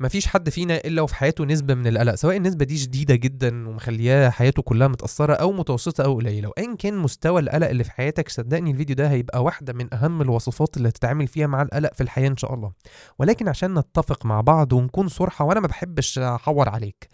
مفيش 0.00 0.26
حد 0.26 0.50
فينا 0.50 0.76
إلا 0.76 1.02
وفي 1.02 1.14
حياته 1.14 1.44
نسبة 1.44 1.74
من 1.74 1.86
القلق 1.86 2.14
سواء 2.14 2.36
النسبة 2.36 2.64
دي 2.64 2.78
شديدة 2.78 3.14
جدا 3.14 3.68
ومخلياه 3.68 4.30
حياته 4.30 4.62
كلها 4.62 4.88
متأثرة 4.88 5.34
أو 5.34 5.52
متوسطة 5.52 6.04
أو 6.04 6.16
قليلة 6.16 6.48
وايا 6.48 6.74
كان 6.74 6.96
مستوى 6.98 7.40
القلق 7.40 7.68
اللي 7.68 7.84
في 7.84 7.90
حياتك 7.92 8.28
صدقني 8.28 8.70
الفيديو 8.70 8.96
ده 8.96 9.10
هيبقى 9.10 9.42
واحدة 9.42 9.72
من 9.72 9.94
أهم 9.94 10.22
الوصفات 10.22 10.76
اللي 10.76 10.88
هتتعامل 10.88 11.26
فيها 11.26 11.46
مع 11.46 11.62
القلق 11.62 11.94
في 11.94 12.00
الحياة 12.00 12.28
إن 12.28 12.36
شاء 12.36 12.54
الله. 12.54 12.72
ولكن 13.18 13.48
عشان 13.48 13.78
نتفق 13.78 14.26
مع 14.26 14.40
بعض 14.40 14.72
ونكون 14.72 15.08
صرحه 15.08 15.44
وأنا 15.44 15.60
ما 15.60 15.66
بحبش 15.66 16.18
أحور 16.18 16.68
عليك. 16.68 17.08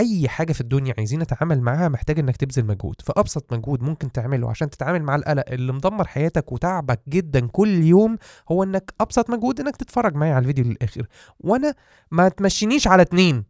أي 0.00 0.28
حاجة 0.28 0.52
في 0.52 0.60
الدنيا 0.60 0.94
عايزين 0.98 1.20
نتعامل 1.20 1.60
معاها 1.60 1.88
محتاج 1.88 2.18
إنك 2.18 2.36
تبذل 2.36 2.64
مجهود. 2.64 2.94
فأبسط 3.04 3.52
مجهود 3.52 3.82
ممكن 3.82 4.12
تعمله 4.12 4.50
عشان 4.50 4.70
تتعامل 4.70 5.02
مع 5.02 5.16
القلق 5.16 5.44
اللي 5.48 5.72
مدمر 5.72 6.06
حياتك 6.06 6.52
وتعبك 6.52 7.00
جدا 7.08 7.46
كل 7.46 7.82
يوم 7.84 8.16
هو 8.52 8.62
إنك 8.62 8.94
أبسط 9.00 9.30
مجهود 9.30 9.60
إنك 9.60 9.76
تتفرج 9.76 10.14
معايا 10.14 10.34
على 10.34 10.42
الفيديو 10.42 10.64
للآخر. 10.64 11.06
وأنا 11.40 11.74
ما 12.10 12.28
تمشينيش 12.28 12.88
على 12.88 13.02
اتنين. 13.02 13.44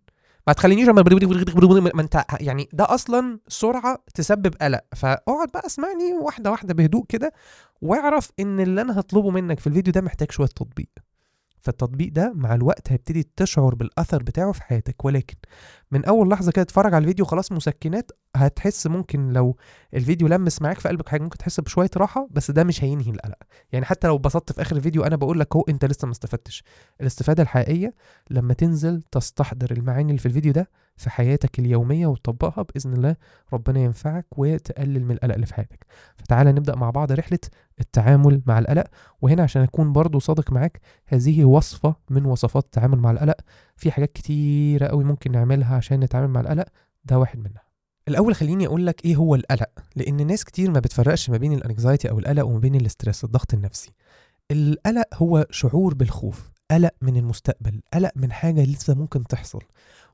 ما 0.46 0.52
تخلينيش 0.52 0.88
ما 0.88 2.02
أنت 2.02 2.24
يعني 2.40 2.68
ده 2.72 2.94
أصلا 2.94 3.38
سرعة 3.48 4.04
تسبب 4.14 4.54
قلق. 4.62 4.80
فأقعد 4.96 5.48
بقى 5.54 5.66
اسمعني 5.66 6.12
واحدة 6.22 6.50
واحدة 6.50 6.74
بهدوء 6.74 7.04
كده 7.08 7.32
واعرف 7.82 8.30
إن 8.40 8.60
اللي 8.60 8.80
أنا 8.80 9.00
هطلبه 9.00 9.30
منك 9.30 9.60
في 9.60 9.66
الفيديو 9.66 9.92
ده 9.92 10.00
محتاج 10.00 10.30
شوية 10.32 10.48
تطبيق. 10.48 10.90
فالتطبيق 11.60 12.12
ده 12.12 12.32
مع 12.36 12.54
الوقت 12.54 12.92
هيبتدي 12.92 13.30
تشعر 13.36 13.74
بالأثر 13.74 14.22
بتاعه 14.22 14.52
في 14.52 14.62
حياتك. 14.62 15.04
ولكن 15.04 15.36
من 15.90 16.04
أول 16.04 16.30
لحظة 16.30 16.52
كده 16.52 16.62
تتفرج 16.64 16.94
على 16.94 17.02
الفيديو 17.02 17.24
خلاص 17.24 17.52
مسكنات 17.52 18.10
هتحس 18.36 18.86
ممكن 18.86 19.32
لو 19.32 19.56
الفيديو 19.94 20.28
لمس 20.28 20.62
معاك 20.62 20.78
في 20.78 20.88
قلبك 20.88 21.08
حاجة 21.08 21.22
ممكن 21.22 21.38
تحس 21.38 21.60
بشوية 21.60 21.90
راحة 21.96 22.28
بس 22.30 22.50
ده 22.50 22.64
مش 22.64 22.84
هينهي 22.84 23.10
القلق. 23.10 23.38
يعني 23.72 23.84
حتى 23.84 24.06
لو 24.06 24.18
بسطت 24.18 24.52
في 24.52 24.62
آخر 24.62 24.76
الفيديو 24.76 25.04
أنا 25.04 25.16
بقول 25.16 25.40
لك 25.40 25.56
اهو 25.56 25.64
أنت 25.68 25.84
لسه 25.84 26.06
ما 26.06 26.12
استفدتش. 26.12 26.64
الاستفادة 27.00 27.42
الحقيقية 27.42 27.94
لما 28.30 28.54
تنزل 28.54 29.02
تستحضر 29.02 29.70
المعاني 29.70 30.08
اللي 30.10 30.18
في 30.20 30.26
الفيديو 30.26 30.52
ده 30.52 30.70
في 31.00 31.10
حياتك 31.10 31.58
اليومية 31.58 32.06
وتطبقها 32.06 32.62
بإذن 32.62 32.92
الله 32.92 33.16
ربنا 33.52 33.80
ينفعك 33.80 34.26
وتقلل 34.36 35.04
من 35.04 35.10
القلق 35.10 35.34
اللي 35.34 35.46
في 35.46 35.54
حياتك. 35.54 35.86
فتعالى 36.16 36.52
نبدأ 36.52 36.76
مع 36.76 36.90
بعض 36.90 37.12
رحلة 37.12 37.38
التعامل 37.80 38.42
مع 38.46 38.58
القلق. 38.58 38.84
وهنا 39.22 39.42
عشان 39.42 39.62
أكون 39.62 39.92
برضو 39.92 40.18
صادق 40.18 40.52
معاك 40.52 40.80
هذه 41.06 41.44
وصفة 41.44 41.94
من 42.10 42.24
وصفات 42.24 42.64
التعامل 42.64 42.98
مع 42.98 43.10
القلق. 43.10 43.36
في 43.76 43.90
حاجات 43.90 44.12
كتيرة 44.12 44.86
قوي 44.86 45.04
ممكن 45.04 45.32
نعملها 45.32 45.76
عشان 45.76 46.00
نتعامل 46.00 46.28
مع 46.28 46.40
القلق. 46.40 46.66
ده 47.04 47.18
واحد 47.18 47.38
منها. 47.38 47.62
الأول 48.08 48.34
خليني 48.34 48.66
أقول 48.66 48.86
لك 48.86 49.04
إيه 49.04 49.16
هو 49.16 49.34
القلق. 49.34 49.70
لأن 49.96 50.26
ناس 50.26 50.44
كتير 50.44 50.70
ما 50.70 50.80
بتفرقش 50.80 51.30
ما 51.30 51.36
بين 51.36 51.52
ال 51.52 51.59
anxiety 51.59 52.10
أو 52.10 52.18
القلق 52.18 52.46
وما 52.46 52.58
بين 52.58 52.74
ال 52.74 52.81
stress 52.81 53.24
الضغط 53.24 53.54
النفسي. 53.54 53.92
القلق 54.50 55.14
هو 55.14 55.46
شعور 55.50 55.94
بالخوف. 55.94 56.50
قلق 56.70 56.94
من 57.02 57.16
المستقبل. 57.16 57.80
قلق 57.94 58.10
من 58.16 58.32
حاجة 58.32 58.64
لسه 58.64 58.94
ممكن 58.94 59.24
تحصل. 59.24 59.62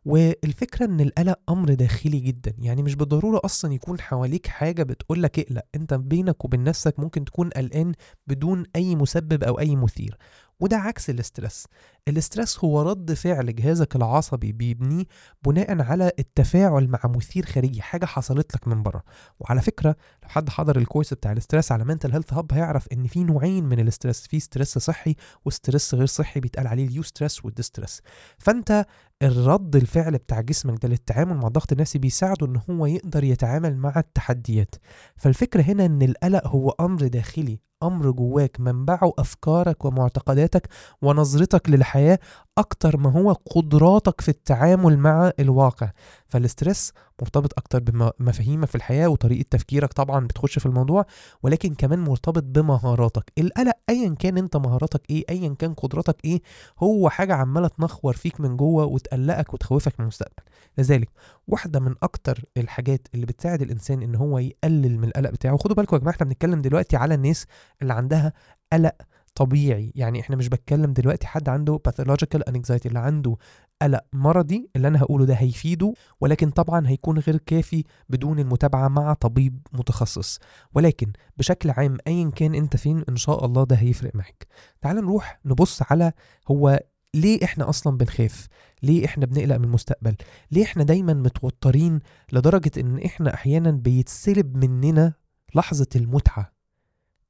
والفكرة 0.07 0.85
إن 0.87 1.01
القلق 1.01 1.39
أمر 1.49 1.75
داخلي 1.75 2.21
جدا. 2.21 2.53
يعني 2.59 2.83
مش 2.83 2.95
بالضرورة 2.95 3.41
أصلا 3.45 3.75
يكون 3.75 4.01
حواليك 4.01 4.47
حاجة 4.47 4.83
بتقولك 4.83 5.39
اقلق 5.39 5.63
أنت 5.75 5.95
بينك 5.95 6.45
وبين 6.45 6.65
نفسك 6.65 6.99
ممكن 6.99 7.25
تكون 7.25 7.49
قلقان 7.49 7.93
بدون 8.27 8.65
أي 8.77 8.97
مسبب 8.97 9.45
أو 9.45 9.59
أي 9.59 9.77
مثير. 9.77 10.19
وده 10.61 10.77
عكس 10.77 11.11
ال 11.11 11.18
stress. 11.18 11.67
ال 12.09 12.16
stress 12.16 12.59
هو 12.65 12.83
رد 12.83 13.13
فعل 13.13 13.55
جهازك 13.55 13.97
العصبي 13.97 14.53
بيبنيه 14.53 15.05
بناء 15.43 15.83
على 15.83 16.13
التفاعل 16.19 16.89
مع 16.89 17.01
مثير 17.05 17.47
خارجي 17.47 17.83
حاجة 17.83 18.07
حصلت 18.07 18.55
لك 18.55 18.69
من 18.69 18.83
بره. 18.83 19.03
وعلى 19.41 19.61
فكرة 19.61 19.97
لو 20.23 20.29
حد 20.29 20.49
حضر 20.49 20.79
الكورس 20.79 21.15
بتاع 21.15 21.33
ال 21.33 21.38
stress 21.38 21.73
على 21.73 21.85
Mental 21.85 22.13
Health 22.13 22.33
Hub 22.33 22.53
هيعرف 22.53 22.89
إن 22.93 23.07
في 23.07 23.25
نوعين 23.25 23.65
من 23.65 23.81
ال 23.81 23.87
stress 23.87 24.27
في 24.27 24.41
stress 24.41 24.79
صحي 24.79 25.15
و 25.45 25.52
stress 25.52 25.95
غير 25.95 26.07
صحي 26.07 26.41
بيتقال 26.41 26.67
عليه 26.67 26.87
ال 26.87 27.03
eustress 27.03 27.45
وال 27.45 27.56
distress 27.56 28.01
فأنت 28.39 28.87
الرد 29.23 29.77
الفعل 29.77 30.13
بتاع 30.13 30.41
جسمك 30.41 30.83
ده 30.83 30.89
للتعامل 30.89 31.37
مع 31.37 31.47
الضغط 31.47 31.73
النفسي 31.73 31.99
بيساعده 31.99 32.47
إن 32.47 32.61
هو 32.71 32.87
يقدر 32.87 33.25
يتعامل 33.25 33.77
مع 33.77 33.93
التحديات. 33.97 34.75
فالفكرة 35.17 35.63
هنا 35.63 35.87
إن 35.87 36.03
القلق 36.03 36.47
هو 36.47 36.71
أمر 36.81 37.07
داخلي 37.07 37.61
أمر 37.83 38.11
جواك 38.11 38.61
منبعه 38.61 39.13
أفكارك 39.19 39.85
ومعتقداتك 39.85 40.69
ونظرتك 41.03 41.71
للحياة 41.71 42.19
أكتر 42.59 42.97
ما 42.97 43.11
هو 43.13 43.33
قدراتك 43.33 44.21
في 44.21 44.29
التعامل 44.29 44.99
مع 44.99 45.33
الواقع. 45.41 45.91
فالاسترس 46.29 46.93
مرتبط 47.23 47.53
أكتر 47.59 47.81
بمفاهيمك 47.81 48.69
في 48.69 48.75
الحياة 48.75 49.09
وطريقة 49.09 49.47
تفكيرك 49.51 49.93
طبعا 49.93 50.27
بتخش 50.27 50.59
في 50.59 50.67
الموضوع 50.67 51.07
ولكن 51.43 51.75
كمان 51.75 51.99
مرتبط 51.99 52.43
بمهاراتك. 52.43 53.33
القلق 53.39 53.77
ايا 53.89 54.15
كان 54.15 54.39
أنت 54.39 54.57
مهاراتك 54.57 55.03
إيه 55.11 55.25
ايا 55.31 55.55
كان 55.59 55.75
قدراتك 55.75 56.17
إيه 56.25 56.43
هو 56.79 57.09
حاجة 57.09 57.35
عمالة 57.35 57.69
تنخور 57.69 58.17
فيك 58.17 58.41
من 58.41 58.57
جوه 58.57 58.85
وتقلقك 58.85 59.55
وتخوفك 59.55 59.93
من 59.99 60.03
المستقبل. 60.03 60.43
لذلك 60.79 61.09
واحدة 61.49 61.81
من 61.81 61.95
أكتر 62.03 62.43
الحاجات 62.57 63.09
اللي 63.15 63.27
بتساعد 63.27 63.63
الإنسان 63.63 64.03
إن 64.03 64.15
هو 64.15 64.39
يقلل 64.39 64.99
من 64.99 65.09
القلق 65.09 65.31
بتاعه 65.31 65.57
خدوا 65.57 65.77
بالكم 65.77 65.97
يا 65.97 66.01
جماعة 66.01 66.15
إحنا 66.15 66.27
بنتكلم 66.27 66.63
دلوقتي 66.63 66.97
على 66.97 67.15
الناس 67.15 67.47
اللي 67.83 67.93
عندها 67.93 68.33
قلق 68.73 68.95
طبيعي. 69.37 69.93
يعني 69.95 70.21
إحنا 70.21 70.37
مش 70.37 70.49
بتكلم 70.49 70.93
دلوقتي 70.93 71.27
حد 71.27 71.49
عنده 71.49 71.81
pathological 71.89 72.41
anxiety 72.51 72.87
اللي 72.87 72.99
عنده 72.99 73.37
قلق 73.83 74.05
مرضي 74.13 74.71
اللي 74.77 74.89
أنا 74.89 75.03
هقوله 75.03 75.25
ده 75.25 75.35
هيفيده 75.35 75.93
ولكن 76.21 76.51
طبعا 76.51 76.89
هيكون 76.89 77.19
غير 77.19 77.37
كافي 77.37 77.85
بدون 78.09 78.39
المتابعة 78.39 78.89
مع 78.89 79.13
طبيب 79.13 79.67
متخصص. 79.73 80.39
ولكن 80.75 81.13
بشكل 81.37 81.71
عام 81.71 81.99
ايا 82.07 82.31
كان 82.31 82.55
أنت 82.55 82.77
فين 82.77 83.05
إن 83.09 83.17
شاء 83.17 83.45
الله 83.45 83.65
ده 83.65 83.77
هيفرق 83.77 84.17
معاك. 84.17 84.47
تعال 84.81 84.97
نروح 84.97 85.41
نبص 85.45 85.83
على 85.91 86.13
هو 86.51 86.81
ليه 87.15 87.45
إحنا 87.45 87.69
أصلا 87.69 87.97
بنخاف؟ 87.97 88.47
ليه 88.83 89.05
إحنا 89.05 89.27
بنقلق 89.27 89.57
من 89.57 89.65
المستقبل؟ 89.65 90.17
ليه 90.51 90.65
إحنا 90.65 90.83
دايما 90.85 91.15
متوترين 91.15 92.01
لدرجة 92.33 92.71
إن 92.79 92.99
إحنا 92.99 93.35
أحيانا 93.35 93.71
بيتسلب 93.71 94.57
مننا 94.65 95.13
لحظة 95.55 95.87
المتعة؟ 95.97 96.53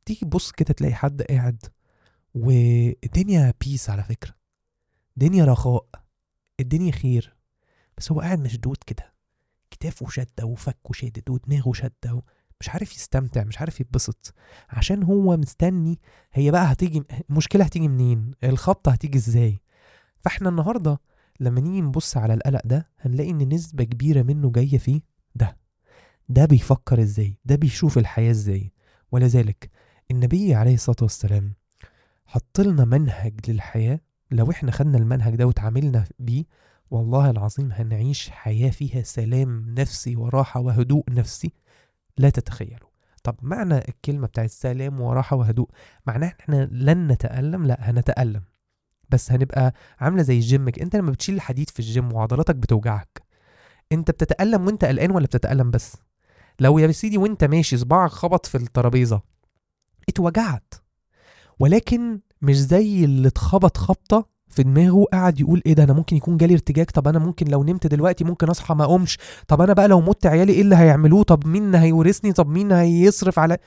تيجي 0.07 0.21
تبص 0.21 0.53
كده 0.53 0.73
تلاقي 0.75 0.95
حد 0.95 1.23
قاعد 1.23 1.63
والدنيا 2.37 3.55
بيس 3.61 3.91
على 3.91 4.03
فكرة. 4.03 4.35
دنيا 5.17 5.45
رخاء 5.45 5.87
الدنيا 6.61 6.93
خير. 6.93 7.37
بس 7.99 8.13
هو 8.13 8.21
قاعد 8.21 8.41
مشدود 8.41 8.77
كده. 8.87 9.13
كتافه 9.71 10.09
شدة 10.09 10.45
وفكه 10.47 10.93
شادد 10.93 11.31
ودماغه 11.31 11.73
شدة 11.73 12.23
مش 12.61 12.69
عارف 12.69 12.95
يستمتع 12.97 13.45
مش 13.45 13.59
عارف 13.59 13.81
يتبسط. 13.81 14.35
عشان 14.71 15.03
هو 15.03 15.37
مستني 15.37 15.99
هي 16.33 16.51
بقى 16.51 16.73
هتيجي 16.73 17.03
المشكلة 17.31 17.65
هتيجي 17.65 17.89
منين؟ 17.89 18.31
الخبطة 18.45 18.93
هتيجي 18.93 19.19
إزاي؟ 19.19 19.61
فاحنا 20.21 20.49
النهاردة 20.49 21.01
لما 21.41 21.61
نيجي 21.61 21.81
نبص 21.81 22.17
على 22.17 22.35
القلق 22.35 22.61
ده 22.65 22.91
هنلاقي 23.01 23.31
إن 23.31 23.49
نسبة 23.55 23.85
كبيرة 23.85 24.23
منه 24.23 24.51
جاية 24.51 24.79
فيه 24.79 25.01
ده. 25.35 25.57
ده 26.29 26.45
بيفكر 26.45 27.03
إزاي؟ 27.03 27.39
ده 27.45 27.57
بيشوف 27.57 27.99
الحياة 27.99 28.31
إزاي؟ 28.31 28.73
ولذلك 29.13 29.71
النبي 30.11 30.55
عليه 30.55 30.75
الصلاة 30.75 30.97
والسلام 31.03 31.53
حط 32.27 32.61
لنا 32.61 32.85
منهج 32.85 33.35
للحياة. 33.49 34.01
لو 34.31 34.51
إحنا 34.51 34.71
خدنا 34.73 34.99
المنهج 34.99 35.35
ده 35.37 35.47
وتعاملنا 35.47 36.05
بيه 36.19 36.45
والله 36.91 37.31
العظيم 37.31 37.73
هنعيش 37.73 38.31
حياة 38.31 38.71
فيها 38.71 39.03
سلام 39.03 39.75
نفسي 39.79 40.17
وراحة 40.17 40.61
وهدوء 40.61 41.05
نفسي 41.11 41.53
لا 42.19 42.31
تتخيلوا 42.31 42.89
طب 43.25 43.37
معنى 43.43 43.79
الكلمة 43.79 44.27
بتاعت 44.27 44.51
سلام 44.51 45.01
وراحة 45.01 45.37
وهدوء؟ 45.37 45.69
معناه 46.07 46.33
إحنا 46.41 46.65
لن 46.73 47.09
نتألم؟ 47.13 47.65
لا 47.67 47.91
هنتألم. 47.91 48.43
بس 49.11 49.33
هنبقى 49.33 49.75
عاملة 50.01 50.23
زي 50.23 50.37
الجيم 50.37 50.69
انت 50.69 50.97
لما 50.97 51.11
بتشيل 51.11 51.35
الحديد 51.35 51.71
في 51.71 51.79
الجيم 51.81 52.13
وعضلاتك 52.13 52.57
بتوجعك 52.57 53.23
انت 53.93 54.11
بتتألم 54.11 54.67
وانت 54.67 54.85
قلقان 54.85 55.11
ولا 55.11 55.27
بتتألم 55.27 55.71
بس؟ 55.71 55.97
لو 56.61 56.79
يا 56.79 56.93
سيدي 56.93 57.19
وانت 57.19 57.45
ماشي 57.45 57.77
صباعك 57.77 58.11
خبط 58.11 58.47
في 58.47 58.55
الترابيزة 58.59 59.21
اتوجعت. 60.09 60.75
ولكن 61.61 62.21
مش 62.43 62.57
زي 62.61 63.05
اللي 63.05 63.29
اتخبط 63.29 63.77
خبطة 63.77 64.29
في 64.49 64.63
دماغه 64.63 65.05
قاعد 65.13 65.41
يقول 65.41 65.63
إيه 65.67 65.73
ده 65.73 65.85
أنا 65.85 65.93
ممكن 65.93 66.17
يكون 66.17 66.37
جالي 66.37 66.55
ارتجاج؟ 66.55 66.87
طب 66.87 67.09
أنا 67.09 67.19
ممكن 67.19 67.49
لو 67.49 67.65
نمت 67.65 67.87
دلوقتي 67.87 68.25
ممكن 68.25 68.49
أصحى 68.49 68.75
ما 68.75 68.85
أقومش؟ 68.85 69.19
طب 69.49 69.61
أنا 69.61 69.73
بقى 69.73 69.89
لو 69.89 70.01
مت 70.01 70.27
عيالي 70.27 70.53
إيه 70.53 70.61
اللي 70.61 70.77
هيعملوه؟ 70.77 71.23
طب 71.23 71.47
مين 71.47 71.75
هيورثني؟ 71.75 72.33
طب 72.33 72.49
مين 72.49 72.73
هيصرف 72.73 73.39
على؟ 73.39 73.59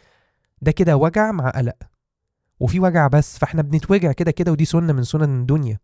ده 0.62 0.72
كده 0.72 0.98
وجع 0.98 1.32
مع 1.32 1.50
قلق. 1.50 1.76
وفي 2.60 2.80
وجع 2.80 3.08
بس 3.08 3.38
فإحنا 3.38 3.62
بنتوجع 3.62 4.12
كده 4.12 4.32
كده 4.32 4.52
ودي 4.52 4.66
سنة 4.66 4.94
من 4.94 5.04
سنن 5.04 5.40
الدنيا. 5.42 5.80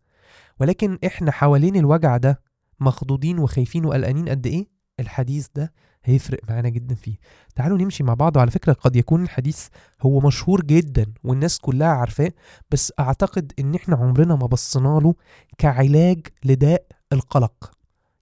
ولكن 0.60 0.98
إحنا 1.06 1.30
حوالين 1.30 1.76
الوجع 1.76 2.16
ده 2.16 2.40
مخضوضين 2.80 3.38
وخايفين 3.38 3.84
وقلقانين 3.84 4.28
قد 4.28 4.46
إيه؟ 4.46 4.66
الحديث 5.00 5.46
ده 5.54 5.72
هيفرق 6.06 6.40
معانا 6.48 6.68
جدا 6.68 6.94
فيه. 6.94 7.16
تعالوا 7.54 7.78
نمشي 7.78 8.02
مع 8.04 8.14
بعض. 8.14 8.36
وعلى 8.36 8.50
فكرة 8.50 8.72
قد 8.72 8.96
يكون 8.96 9.22
الحديث 9.22 9.68
هو 10.02 10.20
مشهور 10.20 10.62
جدا 10.62 11.06
والناس 11.24 11.58
كلها 11.58 11.88
عارفاه 11.88 12.32
بس 12.70 12.92
أعتقد 13.00 13.52
إن 13.58 13.74
إحنا 13.74 13.96
عمرنا 13.96 14.36
ما 14.36 14.46
بصينا 14.46 15.00
له 15.02 15.14
كعلاج 15.58 16.26
لداء 16.44 16.86
القلق. 17.12 17.70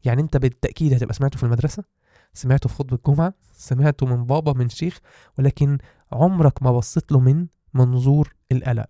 يعني 0.05 0.23
أنت 0.23 0.37
بالتأكيد 0.37 0.95
هتبقى 0.95 1.15
سمعته 1.15 1.37
في 1.37 1.43
المدرسة 1.43 1.85
سمعته 2.33 2.69
في 2.69 2.75
خطبة 2.75 2.97
الجمعة 2.97 3.35
سمعته 3.57 4.07
من 4.07 4.25
بابا 4.25 4.53
من 4.53 4.69
شيخ 4.69 4.99
ولكن 5.39 5.79
عمرك 6.13 6.63
ما 6.63 6.73
بصيت 6.73 7.13
له 7.13 7.21
من 7.21 7.47
منظور 7.75 8.35
القلق. 8.53 8.87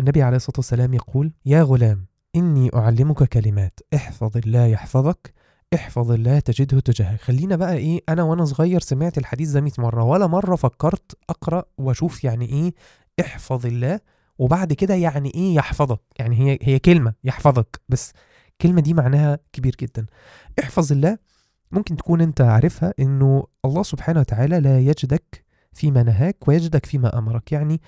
النبي 0.00 0.22
عليه 0.22 0.36
الصلاة 0.36 0.56
والسلام 0.56 0.94
يقول 0.94 1.32
يا 1.46 1.62
غلام 1.62 2.06
إني 2.36 2.70
أعلمك 2.74 3.24
كلمات 3.24 3.80
احفظ 3.94 4.36
الله 4.36 4.66
يحفظك 4.66 5.34
احفظ 5.74 6.10
الله 6.10 6.38
تجده 6.38 6.80
تجاهك. 6.80 7.20
خلينا 7.20 7.56
بقى 7.56 7.76
إيه 7.76 8.00
أنا 8.08 8.22
وأنا 8.22 8.44
صغير 8.44 8.80
سمعت 8.80 9.18
الحديث 9.18 9.50
ده 9.50 9.60
100 9.60 9.72
مرة 9.78 10.04
ولا 10.04 10.26
مرة 10.26 10.56
فكرت 10.56 11.18
أقرأ 11.30 11.64
وأشوف 11.78 12.24
يعني 12.24 12.46
إيه 12.46 12.74
احفظ 13.20 13.66
الله 13.66 14.00
وبعد 14.38 14.72
كده 14.72 14.94
يعني 14.94 15.32
إيه 15.34 15.54
يحفظك. 15.54 16.00
يعني 16.18 16.36
هي 16.40 16.58
هي 16.62 16.78
كلمة 16.78 17.14
يحفظك 17.24 17.80
بس 17.88 18.12
الكلمة 18.52 18.80
دي 18.80 18.94
معناها 18.94 19.38
كبير 19.52 19.76
جدا. 19.80 20.06
احفظ 20.60 20.92
الله 20.92 21.18
ممكن 21.72 21.96
تكون 21.96 22.20
أنت 22.20 22.40
عارفها 22.40 22.94
إنه 23.00 23.46
الله 23.64 23.82
سبحانه 23.82 24.20
وتعالى 24.20 24.60
لا 24.60 24.80
يجدك 24.80 25.44
فيما 25.76 26.02
نهاك 26.02 26.48
ويجدك 26.48 26.86
فيما 26.86 27.18
أمرك. 27.18 27.52
يعني 27.52 27.80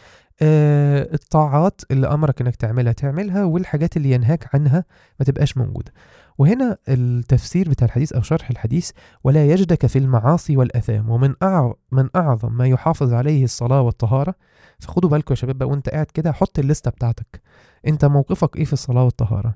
آه 0.42 1.08
الطاعات 1.14 1.80
اللي 1.90 2.06
أمرك 2.06 2.40
إنك 2.40 2.56
تعملها 2.56 2.92
تعملها 2.92 3.44
والحاجات 3.44 3.96
اللي 3.96 4.10
ينهاك 4.10 4.54
عنها 4.54 4.84
ما 5.20 5.24
تبقاش 5.24 5.56
موجودة. 5.56 5.92
وهنا 6.38 6.78
التفسير 6.88 7.68
بتاع 7.68 7.86
الحديث 7.86 8.12
أو 8.12 8.22
شرح 8.22 8.50
الحديث 8.50 8.90
ولا 9.24 9.46
يجدك 9.46 9.86
في 9.86 9.98
المعاصي 9.98 10.56
والأثام. 10.56 11.10
ومن 11.10 11.34
أعظم 11.42 11.74
من 11.92 12.08
أعظم 12.16 12.52
ما 12.52 12.66
يحافظ 12.66 13.12
عليه 13.12 13.44
الصلاة 13.44 13.80
والطهارة 13.80 14.34
فخدوا 14.78 15.10
بالكم 15.10 15.32
يا 15.34 15.36
شباب 15.36 15.58
بقى 15.58 15.68
وأنت 15.68 15.88
قاعد 15.88 16.06
كده 16.06 16.32
حط 16.32 16.58
الليستة 16.58 16.90
بتاعتك. 16.90 17.42
أنت 17.86 18.04
موقفك 18.04 18.56
إيه 18.56 18.64
في 18.64 18.72
الصلاة 18.72 19.04
والطهارة؟ 19.04 19.54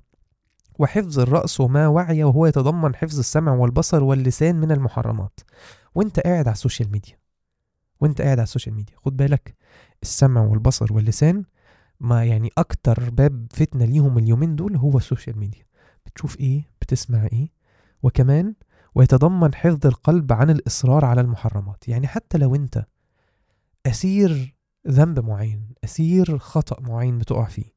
وحفظ 0.79 1.19
الرأس 1.19 1.61
وما 1.61 1.87
وعي 1.89 2.25
وهو 2.25 2.47
يتضمن 2.47 2.95
حفظ 2.95 3.19
السمع 3.19 3.53
والبصر 3.55 4.05
واللسان 4.05 4.57
من 4.57 4.73
المحرمات. 4.73 5.41
وأنت 5.95 6.21
قاعد 6.21 6.47
على 6.49 6.55
ال 6.55 6.60
social 6.60 6.93
media. 6.93 7.22
وانت 8.03 8.21
قاعد 8.21 8.39
على 8.39 8.43
ال 8.45 8.49
social 8.49 8.75
media. 8.75 8.97
خد 8.97 9.17
بالك 9.17 9.57
السمع 10.03 10.41
والبصر 10.41 10.93
واللسان 10.93 11.45
ما 12.01 12.25
يعني 12.25 12.51
أكتر 12.59 13.11
باب 13.11 13.47
فتنة 13.53 13.85
ليهم 13.85 14.19
اليومين 14.19 14.57
دول 14.57 14.77
هو 14.77 14.97
ال 14.97 15.03
social 15.03 15.39
media. 15.39 15.65
بتشوف 16.07 16.41
إيه؟ 16.41 16.69
بتسمع 16.81 17.29
إيه؟ 17.33 17.49
وكمان 18.03 18.55
ويتضمن 18.95 19.55
حفظ 19.55 19.87
القلب 19.87 20.33
عن 20.33 20.51
الإصرار 20.51 21.05
على 21.05 21.21
المحرمات. 21.21 21.89
يعني 21.89 22.07
حتى 22.07 22.39
لو 22.39 22.55
انت 22.55 22.87
أسير 23.87 24.55
ذنب 24.89 25.21
معين 25.21 25.75
أسير 25.85 26.39
خطأ 26.39 26.81
معين 26.81 27.19
بتقع 27.19 27.45
فيه 27.45 27.73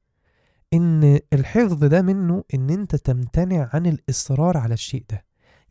إن 0.73 1.19
الحفظ 1.33 1.83
ده 1.83 2.01
منه 2.01 2.43
إن 2.53 2.69
انت 2.69 2.95
تمتنع 2.95 3.69
عن 3.73 3.85
الإصرار 3.85 4.57
على 4.57 4.73
الشيء 4.73 5.05
ده. 5.09 5.24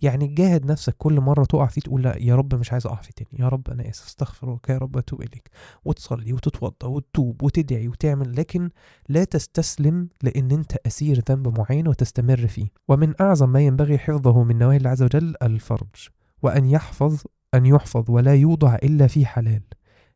يعني 0.04 0.26
تجاهد 0.28 0.66
نفسك 0.66 0.94
كل 0.98 1.20
مرة 1.20 1.44
تقع 1.44 1.66
فيه 1.66 1.80
تقول 1.80 2.02
لا 2.02 2.16
يا 2.20 2.34
رب 2.36 2.54
مش 2.54 2.72
عايز 2.72 2.86
أقع 2.86 3.00
فيه 3.00 3.10
تاني 3.16 3.30
يا 3.38 3.48
رب 3.48 3.70
أنا 3.70 3.90
آسف 3.90 4.06
استغفرك 4.06 4.68
يا 4.68 4.78
رب 4.78 4.96
أتوب 4.96 5.20
إليك 5.20 5.50
وتصلي 5.84 6.32
وتتوضا 6.32 6.88
وتتوب 6.88 7.42
وتدعي 7.42 7.88
وتعمل 7.88 8.36
لكن 8.36 8.70
لا 9.08 9.24
تستسلم 9.24 10.08
لأن 10.22 10.50
أنت 10.50 10.76
أسير 10.86 11.22
ذنب 11.30 11.58
معين 11.58 11.88
وتستمر 11.88 12.46
فيه. 12.46 12.66
ومن 12.88 13.14
أعظم 13.20 13.48
ما 13.48 13.60
ينبغي 13.60 13.98
حفظه 13.98 14.44
من 14.44 14.58
نواهي 14.58 14.76
الله 14.76 14.90
عز 14.90 15.02
وجل 15.02 15.34
الفرج 15.42 16.08
وأن 16.42 16.64
يحفظ 16.66 17.22
أن 17.54 17.66
يحفظ 17.66 18.10
ولا 18.10 18.34
يوضع 18.34 18.74
إلا 18.74 19.06
في 19.06 19.26
حلال. 19.26 19.62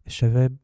الشباب 0.07 0.57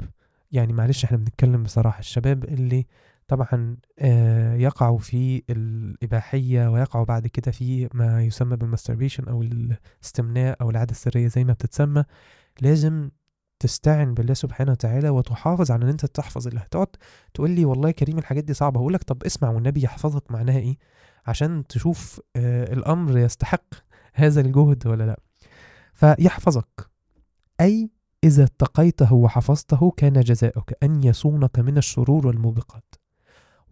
يعني 0.52 0.72
معلش 0.72 1.04
إحنا 1.04 1.16
بنتكلم 1.16 1.62
بصراحة 1.62 1.98
الشباب 1.98 2.44
اللي 2.44 2.86
طبعا 3.28 3.76
آه، 3.98 4.54
يقع 4.54 4.96
في 4.96 5.42
الإباحية 5.50 6.68
ويقع 6.68 7.02
بعد 7.02 7.26
كده 7.26 7.52
في 7.52 7.88
ما 7.94 8.22
يسمى 8.24 8.56
بالماستربيشن 8.56 9.28
أو 9.28 9.42
الاستمناء 9.42 10.56
أو 10.60 10.70
العادة 10.70 10.90
السرية 10.90 11.28
زي 11.28 11.44
ما 11.44 11.52
بتتسمى. 11.52 12.04
لازم 12.60 13.10
تستعن 13.60 14.14
بالله 14.14 14.34
سبحانه 14.34 14.72
وتعالى 14.72 15.08
وتحافظ 15.08 15.70
على 15.70 15.84
إن 15.84 15.88
أنت 15.88 16.06
تحفظ 16.06 16.46
الله. 16.46 16.62
تقعد 16.70 16.86
تقول 17.34 17.50
لي 17.50 17.64
والله 17.64 17.90
كريم 17.90 18.18
الحاجات 18.18 18.44
دي 18.44 18.54
صعبة. 18.54 18.80
هقول 18.80 18.92
لك 18.94 19.02
طب 19.02 19.24
اسمع 19.24 19.50
والنبي 19.50 19.82
يحفظك 19.82 20.30
معناها 20.30 20.58
إيه؟ 20.58 20.76
عشان 21.26 21.66
تشوف 21.66 22.20
آه 22.36 22.72
الأمر 22.72 23.18
يستحق 23.18 23.64
هذا 24.14 24.40
الجهد 24.40 24.86
ولا 24.86 25.04
لأ. 25.04 25.20
فيحفظك. 25.94 26.90
أي 27.60 27.90
إذا 28.24 28.44
اتقيته 28.44 29.14
وحفظته 29.14 29.90
كان 29.96 30.20
جزاؤك. 30.20 30.72
أن 30.82 31.04
يصونك 31.04 31.58
من 31.58 31.78
الشرور 31.78 32.26
والموبقات. 32.26 33.03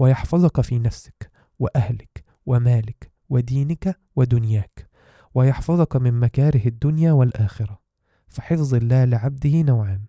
ويحفظك 0.02 0.60
في 0.60 0.78
نفسك 0.78 1.30
وأهلك 1.58 2.24
ومالك 2.46 3.12
ودينك 3.28 3.98
ودنياك 4.16 4.88
ويحفظك 5.34 5.96
من 5.96 6.20
مكاره 6.20 6.66
الدنيا 6.66 7.12
والآخرة. 7.12 7.80
فحفظ 8.28 8.74
الله 8.74 9.04
لعبده 9.04 9.62
نوعان. 9.62 10.00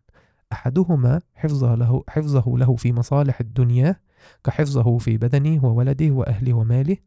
أحدهما 0.51 1.21
حفظه 1.35 1.75
له 1.75 2.03
حفظه 2.09 2.57
له 2.57 2.75
في 2.75 2.93
مصالح 2.93 3.39
الدنيا 3.39 3.95
كحفظه 4.43 4.97
في 4.97 5.17
بدنه 5.17 5.65
وولده 5.65 6.09
وأهله 6.09 6.53
وماله 6.53 6.97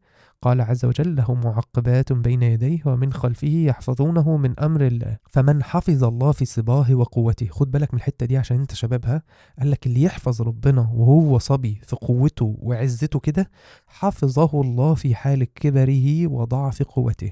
قال 0.41 0.61
عز 0.61 0.85
وجل 0.85 1.15
له 1.15 1.33
معقبات 1.33 2.13
بين 2.13 2.43
يديه 2.43 2.81
ومن 2.85 3.13
خلفه 3.13 3.47
يحفظونه 3.47 4.37
من 4.37 4.59
أمر 4.59 4.81
الله. 4.87 5.17
فمن 5.29 5.63
حفظ 5.63 6.03
الله 6.03 6.31
في 6.31 6.45
صباه 6.45 6.95
وقوته 6.95 7.47
خد 7.47 7.71
بالك 7.71 7.93
من 7.93 7.99
الحتة 7.99 8.25
دي 8.25 8.37
عشان 8.37 8.59
أنت 8.59 8.73
شبابها 8.73 9.21
قال 9.59 9.71
لك 9.71 9.87
اللي 9.87 10.01
يحفظ 10.03 10.41
ربنا 10.41 10.81
وهو 10.81 11.39
صبي 11.39 11.81
في 11.83 11.95
قوته 11.95 12.55
وعزته 12.59 13.19
كده 13.19 13.49
حفظه 13.87 14.61
الله 14.61 14.93
في 14.93 15.15
حال 15.15 15.53
كبره 15.53 16.27
وضعف 16.27 16.83
قوته 16.83 17.31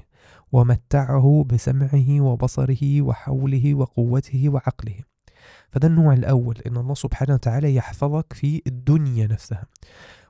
ومتعه 0.52 1.44
بسمعه 1.52 2.20
وبصره 2.20 3.02
وحوله 3.02 3.74
وقوته 3.74 4.48
وعقله. 4.48 4.96
فده 5.70 5.88
النوع 5.88 6.12
الأول 6.12 6.58
إن 6.66 6.76
الله 6.76 6.94
سبحانه 6.94 7.34
وتعالى 7.34 7.74
يحفظك 7.74 8.32
في 8.32 8.62
الدنيا 8.66 9.26
نفسها. 9.26 9.64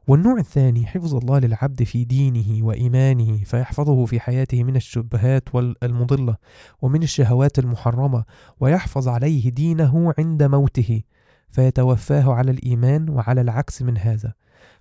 والنوع 0.08 0.38
الثاني 0.38 0.86
حفظ 0.86 1.14
الله 1.14 1.38
للعبد 1.38 1.82
في 1.82 2.04
دينه 2.04 2.64
وإيمانه 2.66 3.44
فيحفظه 3.44 4.04
في 4.04 4.20
حياته 4.20 4.64
من 4.64 4.76
الشبهات 4.76 5.48
المضلة 5.82 6.36
ومن 6.82 7.02
الشهوات 7.02 7.58
المحرمة 7.58 8.24
ويحفظ 8.60 9.08
عليه 9.08 9.50
دينه 9.50 10.14
عند 10.18 10.42
موته 10.42 11.02
فيتوفاه 11.50 12.32
على 12.34 12.50
الإيمان 12.50 13.10
وعلى 13.10 13.40
العكس 13.40 13.82
من 13.82 13.98
هذا. 13.98 14.34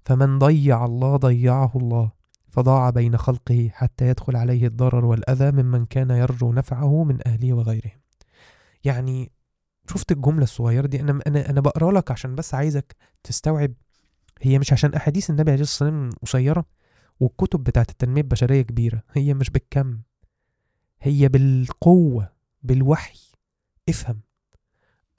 فمن 0.06 0.40
ضيع 0.40 0.86
الله 0.86 1.16
ضيعه 1.16 1.72
الله 1.76 2.12
فضاع 2.50 2.90
بين 2.90 3.18
خلقه 3.18 3.70
حتى 3.74 4.08
يدخل 4.08 4.36
عليه 4.36 4.68
الضرر 4.68 5.06
والأذى 5.06 5.52
ممن 5.52 5.86
كان 5.86 6.10
يرجو 6.10 6.54
نفعه 6.54 7.04
من 7.04 7.28
أهله 7.28 7.54
وغيره 7.54 7.92
يعني 8.84 9.32
شفت 9.90 10.12
الجملة 10.12 10.44
الصغيرة 10.44 10.88
دي؟ 10.88 11.02
أنا 11.02 11.20
أنا 11.28 11.50
أنا 11.50 11.62
بقرا 11.62 11.92
لك 11.92 12.12
عشان 12.12 12.36
بس 12.36 12.54
عايزك 12.54 12.96
تستوعب 13.24 13.74
هي 14.42 14.60
مش 14.60 14.74
عشان 14.74 14.94
أحاديث 14.94 15.30
النبي 15.30 15.52
عليه 15.52 15.62
الصلاة 15.62 15.90
والسلام 15.92 16.10
قصيرة 16.22 16.66
والكتب 17.20 17.64
بتاعت 17.64 17.90
التنمية 17.90 18.22
البشرية 18.22 18.62
كبيرة. 18.62 19.04
هي 19.12 19.34
مش 19.34 19.50
بالكم 19.50 20.00
هي 21.02 21.28
بالقوة 21.28 22.34
بالوحي. 22.64 23.20
افهم. 23.90 24.20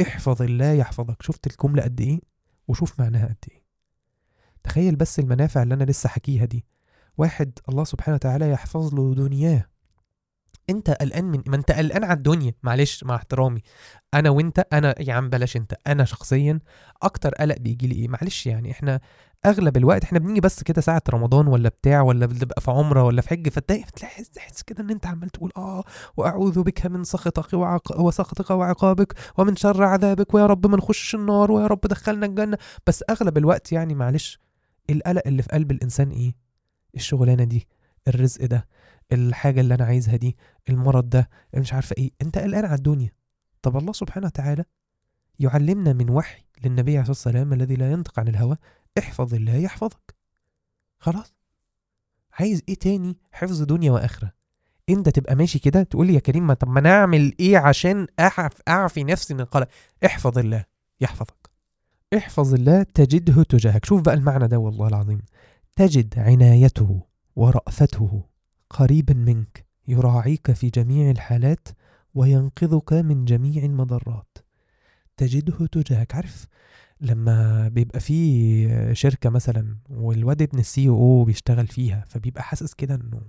احفظ 0.00 0.42
الله 0.42 0.72
يحفظك. 0.72 1.22
شفت 1.22 1.46
الجملة 1.46 1.82
قد 1.82 2.00
إيه؟ 2.00 2.20
وشوف 2.68 3.00
معناها 3.00 3.26
قد 3.26 3.36
إيه. 3.50 3.62
تخيل 4.62 4.96
بس 4.96 5.18
المنافع 5.18 5.62
اللي 5.62 5.74
أنا 5.74 5.84
لسه 5.84 6.08
حكيها 6.08 6.44
دي. 6.44 6.64
واحد 7.18 7.58
الله 7.68 7.84
سبحانه 7.84 8.14
وتعالى 8.14 8.50
يحفظ 8.50 8.94
له 8.94 9.14
دنياه. 9.14 9.66
انت 10.70 10.90
قلقان 10.90 11.24
من 11.24 11.42
ما 11.46 11.56
انت 11.56 11.72
قلقان 11.72 12.04
على 12.04 12.12
الدنيا. 12.16 12.54
معلش 12.62 13.04
مع 13.04 13.14
احترامي. 13.14 13.62
أنا 14.14 14.30
وانت 14.30 14.66
أنا 14.72 14.94
يا 15.00 15.14
عم 15.14 15.30
بلاش 15.30 15.56
انت. 15.56 15.74
أنا 15.86 16.04
شخصيا 16.04 16.58
أكتر 17.02 17.30
قلق 17.34 17.58
بيجي 17.58 17.86
لي 17.86 17.94
إيه؟ 17.94 18.08
معلش 18.08 18.46
يعني 18.46 18.70
إحنا 18.70 19.00
اغلب 19.46 19.76
الوقت 19.76 20.04
إحنا 20.04 20.18
بنيجي 20.18 20.40
بس 20.40 20.62
كده 20.62 20.80
ساعة 20.80 21.02
رمضان 21.10 21.46
ولا 21.46 21.68
بتاع 21.68 22.02
ولا 22.02 22.26
بنبقى 22.26 22.60
في 22.60 22.70
عمرة 22.70 23.04
ولا 23.04 23.22
في 23.22 23.28
حج 23.28 23.48
فتلاقي 23.48 23.82
تلاقي 23.82 24.24
تحس 24.24 24.62
كده 24.62 24.84
إن 24.84 24.90
انت 24.90 25.06
عمال 25.06 25.30
تقول 25.30 25.50
آه 25.56 25.84
وأعوذ 26.16 26.62
بك 26.62 26.86
من 26.86 27.04
سخطك 27.04 27.54
وعق... 27.54 28.00
وسخطك 28.00 28.50
وعقابك 28.50 29.14
ومن 29.38 29.56
شر 29.56 29.82
عذابك 29.82 30.34
ويا 30.34 30.46
رب 30.46 30.66
ما 30.66 30.76
نخش 30.76 31.14
النار 31.14 31.52
ويا 31.52 31.66
رب 31.66 31.80
دخلنا 31.80 32.26
الجنة. 32.26 32.58
بس 32.86 33.04
أغلب 33.10 33.38
الوقت 33.38 33.72
يعني 33.72 33.94
معلش 33.94 34.38
القلق 34.90 35.22
اللي 35.26 35.42
في 35.42 35.48
قلب 35.48 35.70
الإنسان 35.70 36.10
إيه؟ 36.10 36.34
الشغلانة 36.94 37.44
دي 37.44 37.68
الرزق 38.08 38.44
ده. 38.44 38.68
الحاجة 39.12 39.60
اللي 39.60 39.74
أنا 39.74 39.84
عايزها 39.84 40.16
دي 40.16 40.36
المرض 40.68 41.08
ده 41.08 41.28
مش 41.54 41.72
عارفة 41.72 41.94
إيه 41.98 42.10
أنت 42.22 42.38
قلقان 42.38 42.64
على 42.64 42.74
الدنيا. 42.74 43.10
طب 43.62 43.76
الله 43.76 43.92
سبحانه 43.92 44.26
وتعالى 44.26 44.64
يعلمنا 45.38 45.92
من 45.92 46.10
وحي 46.10 46.42
للنبي 46.64 46.98
عليه 46.98 47.10
الصلاة 47.10 47.34
والسلام 47.36 47.52
الذي 47.52 47.76
لا 47.76 47.92
ينطق 47.92 48.20
عن 48.20 48.28
الهوى 48.28 48.56
احفظ 48.98 49.34
الله 49.34 49.54
يحفظك. 49.54 50.14
خلاص. 50.98 51.34
عايز 52.32 52.62
إيه 52.68 52.74
تاني؟ 52.74 53.16
حفظ 53.32 53.62
دنيا 53.62 53.92
وآخرة. 53.92 54.32
أنت 54.88 55.08
تبقى 55.08 55.34
ماشي 55.34 55.58
كده 55.58 55.82
تقول 55.82 56.06
لي 56.06 56.14
يا 56.14 56.20
كريم 56.20 56.46
ما 56.46 56.54
طب 56.54 56.68
ما 56.68 56.80
أنا 56.80 56.90
أعمل 56.90 57.34
إيه 57.40 57.58
عشان 57.58 58.06
اعف 58.20 58.60
أعفي 58.68 59.04
نفسي 59.04 59.34
من 59.34 59.40
القلق؟ 59.40 59.68
احفظ 60.06 60.38
الله 60.38 60.64
يحفظك. 61.00 61.50
احفظ 62.16 62.54
الله 62.54 62.82
تجده 62.82 63.42
تجاهك. 63.42 63.84
شوف 63.84 64.00
بقى 64.00 64.14
المعنى 64.14 64.48
ده 64.48 64.58
والله 64.58 64.88
العظيم. 64.88 65.20
تجد 65.76 66.18
عنايته 66.18 67.00
ورأفته. 67.36 68.22
قريبا 68.70 69.14
منك 69.14 69.66
يراعيك 69.88 70.52
في 70.52 70.70
جميع 70.70 71.10
الحالات 71.10 71.68
وينقذك 72.14 72.92
من 72.92 73.24
جميع 73.24 73.64
المضرات. 73.64 74.38
تجده 75.16 75.66
تجاهك. 75.66 76.14
عارف 76.14 76.46
لما 77.00 77.68
بيبقى 77.68 78.00
في 78.00 78.94
شركة 78.94 79.30
مثلا 79.30 79.76
والواد 79.90 80.42
ابن 80.42 80.58
السي 80.58 80.88
أو 80.88 81.24
بيشتغل 81.24 81.66
فيها 81.66 82.04
فبيبقى 82.08 82.42
حاسس 82.42 82.74
كده 82.74 82.94
إنه 82.94 83.20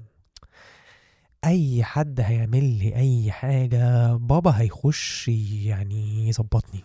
أي 1.46 1.84
حد 1.84 2.20
هيعمل 2.22 2.64
لي 2.64 2.96
أي 2.96 3.32
حاجة 3.32 4.16
بابا 4.16 4.52
هيخش 4.52 5.28
يعني 5.28 6.30
يظبطني. 6.30 6.84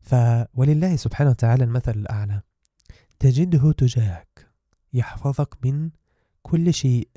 ف 0.00 0.14
ولله 0.54 0.96
سبحانه 0.96 1.30
وتعالى 1.30 1.64
المثل 1.64 1.90
الأعلى. 1.98 2.40
تجده 3.18 3.72
تجاهك. 3.72 4.46
يحفظك 4.92 5.66
من 5.66 5.90
كل 6.42 6.74
شيء. 6.74 7.08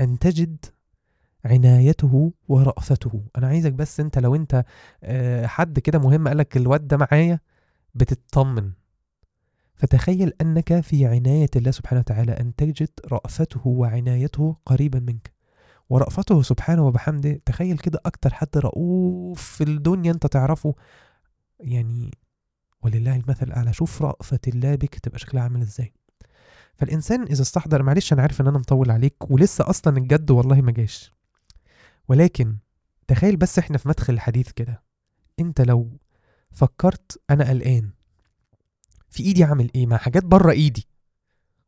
أن 0.00 0.18
تجد 0.18 0.64
عنايته 1.44 2.32
ورأفته. 2.48 3.22
أنا 3.38 3.46
عايزك 3.46 3.72
بس 3.72 4.00
أنت 4.00 4.18
لو 4.18 4.34
أنت 4.34 4.64
آه، 5.02 5.46
حد 5.46 5.78
كده 5.78 5.98
مهم 5.98 6.28
قالك 6.28 6.56
الواد 6.56 6.88
ده 6.88 6.96
معايا 6.96 7.40
بتطمن. 7.94 8.72
فتخيل 9.74 10.32
أنك 10.40 10.80
في 10.80 11.06
عناية 11.06 11.50
الله 11.56 11.70
سبحانه 11.70 12.00
وتعالى 12.00 12.32
أن 12.32 12.54
تجد 12.56 12.88
رأفته 13.12 13.68
وعنايته 13.68 14.56
قريبا 14.66 14.98
منك. 14.98 15.32
ورأفته 15.90 16.42
سبحانه 16.42 16.86
وبحمده 16.86 17.40
تخيل 17.44 17.78
كده 17.78 18.00
أكتر 18.06 18.34
حد 18.34 18.48
رؤوف 18.56 19.42
في 19.42 19.64
الدنيا 19.64 20.12
أنت 20.12 20.26
تعرفه. 20.26 20.74
يعني 21.60 22.10
ولله 22.82 23.16
المثل 23.16 23.46
الأعلى. 23.46 23.72
شوف 23.72 24.02
رأفة 24.02 24.40
الله 24.48 24.74
بك 24.74 24.94
تبقى 24.98 25.18
شكلها 25.18 25.42
عامل 25.42 25.60
إزاي. 25.60 25.92
فالإنسان 26.76 27.22
إذا 27.22 27.42
استحضر 27.42 27.82
معلش 27.82 28.12
أنا 28.12 28.22
عارف 28.22 28.40
إن 28.40 28.46
أنا 28.46 28.58
مطول 28.58 28.90
عليك 28.90 29.30
ولسه 29.30 29.70
أصلا 29.70 29.96
الجد 29.96 30.30
والله 30.30 30.60
ما 30.60 30.72
جاش. 30.72 31.14
ولكن 32.08 32.56
تخيل 33.08 33.36
بس 33.36 33.58
إحنا 33.58 33.78
في 33.78 33.88
مدخل 33.88 34.12
الحديث 34.12 34.52
كده. 34.52 34.82
أنت 35.40 35.60
لو 35.60 35.98
فكرت 36.50 37.22
أنا 37.30 37.48
قلقان 37.48 37.90
في 39.08 39.22
إيدي 39.22 39.44
أعمل 39.44 39.70
إيه؟ 39.74 39.86
مع 39.86 39.96
حاجات 39.96 40.24
بره 40.24 40.50
إيدي. 40.50 40.88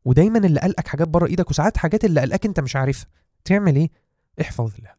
ودايما 0.05 0.39
اللي 0.39 0.59
قلقك 0.59 0.87
حاجات 0.87 1.07
بره 1.07 1.27
إيدك 1.27 1.49
وساعات 1.49 1.77
حاجات 1.77 2.05
اللي 2.05 2.21
قلقك 2.21 2.45
أنت 2.45 2.59
مش 2.59 2.75
عارفها. 2.75 3.07
تعمل 3.45 3.75
إيه؟ 3.75 3.89
احفظ 4.41 4.75
الله 4.75 4.93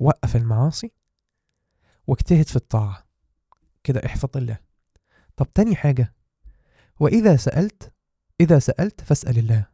وقف 0.00 0.36
المعاصي 0.36 0.92
واجتهد 2.06 2.48
في 2.48 2.56
الطاعة. 2.56 3.06
كده 3.84 4.06
احفظ 4.06 4.36
الله 4.36 4.58
طب 5.36 5.52
تاني 5.52 5.76
حاجة 5.76 6.14
وإذا 7.00 7.36
سألت 7.36 7.91
إذا 8.42 8.58
سألت 8.58 9.00
فاسأل 9.00 9.38
الله. 9.38 9.66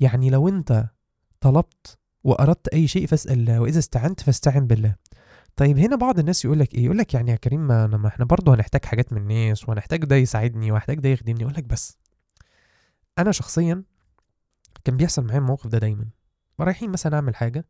يعني 0.00 0.30
لو 0.30 0.48
أنت 0.48 0.84
طلبت 1.40 1.98
وأردت 2.24 2.68
أي 2.68 2.88
شيء 2.88 3.06
فاسأل 3.06 3.32
الله 3.32 3.60
وإذا 3.60 3.78
استعنت 3.78 4.20
فاستعن 4.20 4.66
بالله. 4.66 4.94
طيب 5.56 5.78
هنا 5.78 5.96
بعض 5.96 6.18
الناس 6.18 6.44
يقول 6.44 6.58
لك 6.58 6.74
إيه؟ 6.74 6.84
يقول 6.84 6.98
لك 6.98 7.14
يعني 7.14 7.30
يا 7.30 7.36
كريم 7.36 7.66
ما, 7.66 7.86
ما 7.86 8.08
إحنا 8.08 8.24
برضه 8.24 8.54
هنحتاج 8.54 8.84
حاجات 8.84 9.12
من 9.12 9.20
الناس 9.22 9.68
وهنحتاج 9.68 10.04
ده 10.04 10.16
يساعدني 10.16 10.72
وهحتاج 10.72 11.00
ده 11.00 11.08
يخدمني. 11.08 11.40
يقول 11.40 11.54
لك 11.54 11.64
بس 11.64 11.98
أنا 13.18 13.32
شخصيا 13.32 13.82
كان 14.84 14.96
بيحصل 14.96 15.24
معايا 15.24 15.38
الموقف 15.38 15.66
ده 15.66 15.78
دايما. 15.78 16.06
رايحين 16.60 16.90
مثلا 16.90 17.16
أعمل 17.16 17.36
حاجة 17.36 17.64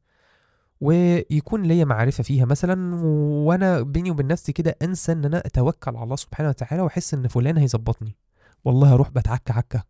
ويكون 0.81 1.63
ليا 1.63 1.85
معرفة 1.85 2.23
فيها 2.23 2.45
مثلا 2.45 2.95
وأنا 3.05 3.81
بيني 3.83 4.11
وبين 4.11 4.27
نفسي 4.27 4.53
كده 4.53 4.77
أنسى 4.83 5.13
إن 5.13 5.25
أنا 5.25 5.39
أتوكل 5.47 5.97
على 5.97 6.05
الله 6.05 6.17
سبحانه 6.17 6.49
وتعالى 6.49 6.83
وأحس 6.83 7.15
إن 7.15 7.29
فلان 7.29 7.59
هيظبطني. 7.59 8.17
والله 8.65 8.95
أروح 8.95 9.11
بتعكى 9.11 9.53
عكة. 9.53 9.85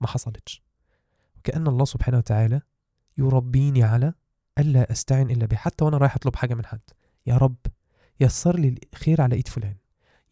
ما 0.00 0.06
حصلتش. 0.06 0.62
وكأن 1.38 1.66
الله 1.66 1.84
سبحانه 1.84 2.18
وتعالى 2.18 2.60
يربيني 3.18 3.82
على 3.82 4.14
ألا 4.58 4.92
أستعن 4.92 5.30
إلا 5.30 5.46
به. 5.46 5.56
حتى 5.56 5.84
وأنا 5.84 5.96
رايح 5.96 6.16
أطلب 6.16 6.36
حاجة 6.36 6.54
من 6.54 6.66
حد. 6.66 6.80
يا 7.26 7.36
رب 7.36 7.56
يسر 8.20 8.58
لي 8.58 8.74
الخير 8.92 9.20
على 9.22 9.34
إيد 9.36 9.48
فلان. 9.48 9.76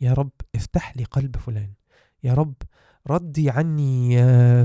يا 0.00 0.12
رب 0.12 0.30
افتح 0.54 0.96
لي 0.96 1.04
قلب 1.04 1.36
فلان. 1.36 1.72
يا 2.22 2.34
رب 2.34 2.54
ردي 3.10 3.50
عني 3.50 4.16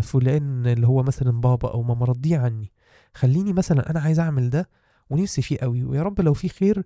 فلان 0.01 0.67
اللي 0.67 0.87
هو 0.87 1.03
مثلا 1.03 1.31
بابا 1.41 1.71
أو 1.71 1.83
ماما 1.83 2.05
رديه 2.05 2.37
عني. 2.37 2.71
خليني 3.13 3.53
مثلا 3.53 3.89
أنا 3.89 3.99
عايز 3.99 4.19
أعمل 4.19 4.49
ده 4.49 4.69
ونفسي 5.09 5.41
فيه 5.41 5.57
قوي 5.57 5.83
ويا 5.83 6.03
رب 6.03 6.21
لو 6.21 6.33
في 6.33 6.49
خير 6.49 6.83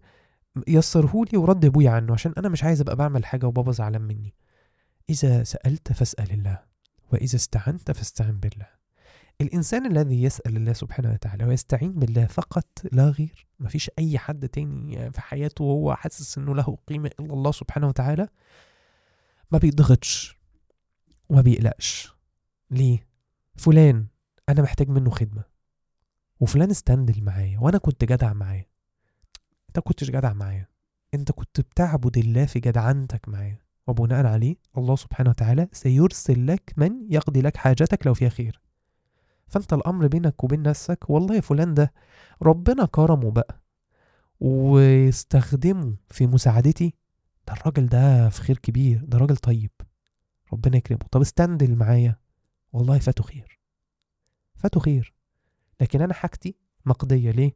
يسرهولي 0.68 1.38
ورد 1.38 1.66
أبويا 1.66 1.90
عنه 1.90 2.14
عشان 2.14 2.34
أنا 2.38 2.50
مش 2.50 2.64
عايز 2.64 2.82
أبقى 2.82 2.96
بعمل 2.96 3.26
حاجة 3.26 3.46
وبابا 3.48 3.72
زعلان 3.72 4.02
مني. 4.02 4.34
إذا 5.10 5.44
سألت 5.44 5.94
فاسأل 5.94 6.32
الله 6.32 6.60
وإذا 7.14 7.36
استعنت 7.36 7.92
فاستعن 7.92 8.40
بالله. 8.40 8.68
الإنسان 9.42 9.86
الذي 9.86 10.24
يسأل 10.24 10.58
الله 10.58 10.74
سبحانه 10.74 11.12
وتعالى 11.14 11.46
ويستعين 11.46 11.94
بالله 11.94 12.26
فقط 12.26 12.68
لا 12.92 13.10
غير. 13.10 13.48
مفيش 13.60 13.92
أي 14.00 14.18
حد 14.20 14.50
تاني 14.50 15.12
في 15.12 15.22
حياته 15.22 15.64
وهو 15.64 15.96
حاسس 15.96 16.38
إنه 16.38 16.56
له 16.56 16.78
قيمة 16.88 17.12
إلا 17.20 17.34
الله 17.34 17.52
سبحانه 17.52 17.88
وتعالى 17.88 18.28
ما 19.52 19.58
بيضغطش 19.58 20.38
وما 21.30 21.42
بيقلقش. 21.42 22.14
ليه؟ 22.72 23.08
فلان 23.56 24.08
أنا 24.50 24.62
محتاج 24.62 24.90
منه 24.90 25.10
خدمة 25.10 25.44
وفلان 26.40 26.70
استندل 26.72 27.24
معايا 27.24 27.60
وأنا 27.60 27.78
كنت 27.78 28.06
جدع 28.06 28.34
معاه 28.34 28.66
أنت 29.70 29.80
كنتش 29.80 30.10
جدع 30.12 30.34
معايا. 30.34 30.68
أنت 31.14 31.32
كنت 31.32 31.62
بتعبد 31.62 32.18
الله 32.18 32.46
في 32.46 32.60
جدعنتك 32.60 33.30
معاه 33.30 33.58
وبناء 33.90 34.26
عليه 34.26 34.56
الله 34.78 34.96
سبحانه 34.96 35.30
وتعالى 35.30 35.68
سيرسل 35.72 36.48
لك 36.48 36.74
من 36.78 36.92
يقضي 37.10 37.42
لك 37.42 37.58
حاجتك 37.58 38.08
لو 38.08 38.14
فيها 38.14 38.30
خير 38.30 38.62
فأنت 39.48 39.74
الأمر 39.74 40.08
بينك 40.08 40.44
وبين 40.44 40.62
نفسك 40.62 41.10
والله 41.10 41.40
فلان 41.40 41.74
ده 41.74 41.94
ربنا 42.42 42.86
كرمه 42.86 43.32
بقى 43.32 43.62
واستخدمه 44.40 45.96
في 46.10 46.28
مساعدتي. 46.28 46.94
ده 47.48 47.54
الراجل 47.54 47.86
ده 47.88 48.30
في 48.30 48.42
خير 48.42 48.58
كبير 48.58 49.06
ده 49.06 49.18
راجل 49.18 49.38
طيب. 49.38 49.72
ربنا 50.54 50.78
يكرمه. 50.78 51.00
طب 51.12 51.22
استندل 51.22 51.76
معايا. 51.76 52.16
والله 52.74 53.00
فاته 53.00 53.24
خير. 53.24 53.60
فاته 54.56 54.80
خير. 54.80 55.14
لكن 55.82 56.02
أنا 56.02 56.14
حاجتي 56.14 56.56
مقضية. 56.86 57.32
ليه؟ 57.32 57.56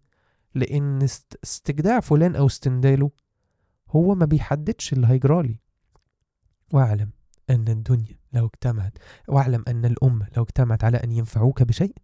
لأن 0.56 1.02
است- 1.04 1.40
استجداع 1.44 2.00
فلان 2.00 2.36
أو 2.36 2.46
استنداله 2.46 3.12
هو 3.90 4.16
ما 4.16 4.25
بيحددش 4.25 4.94
اللي 4.94 5.08
هيجرالي. 5.08 5.58
واعلم 6.74 7.10
أن 7.50 7.68
الدنيا 7.68 8.18
لو 8.34 8.46
اجتمعت 8.46 8.98
واعلم 9.27 9.63
أن 9.68 9.86
الأمة 9.86 10.27
لو 10.38 10.44
اجتمعت 10.44 10.84
على 10.84 10.98
أن 10.98 11.12
ينفعوك 11.12 11.63
بشيء 11.63 11.96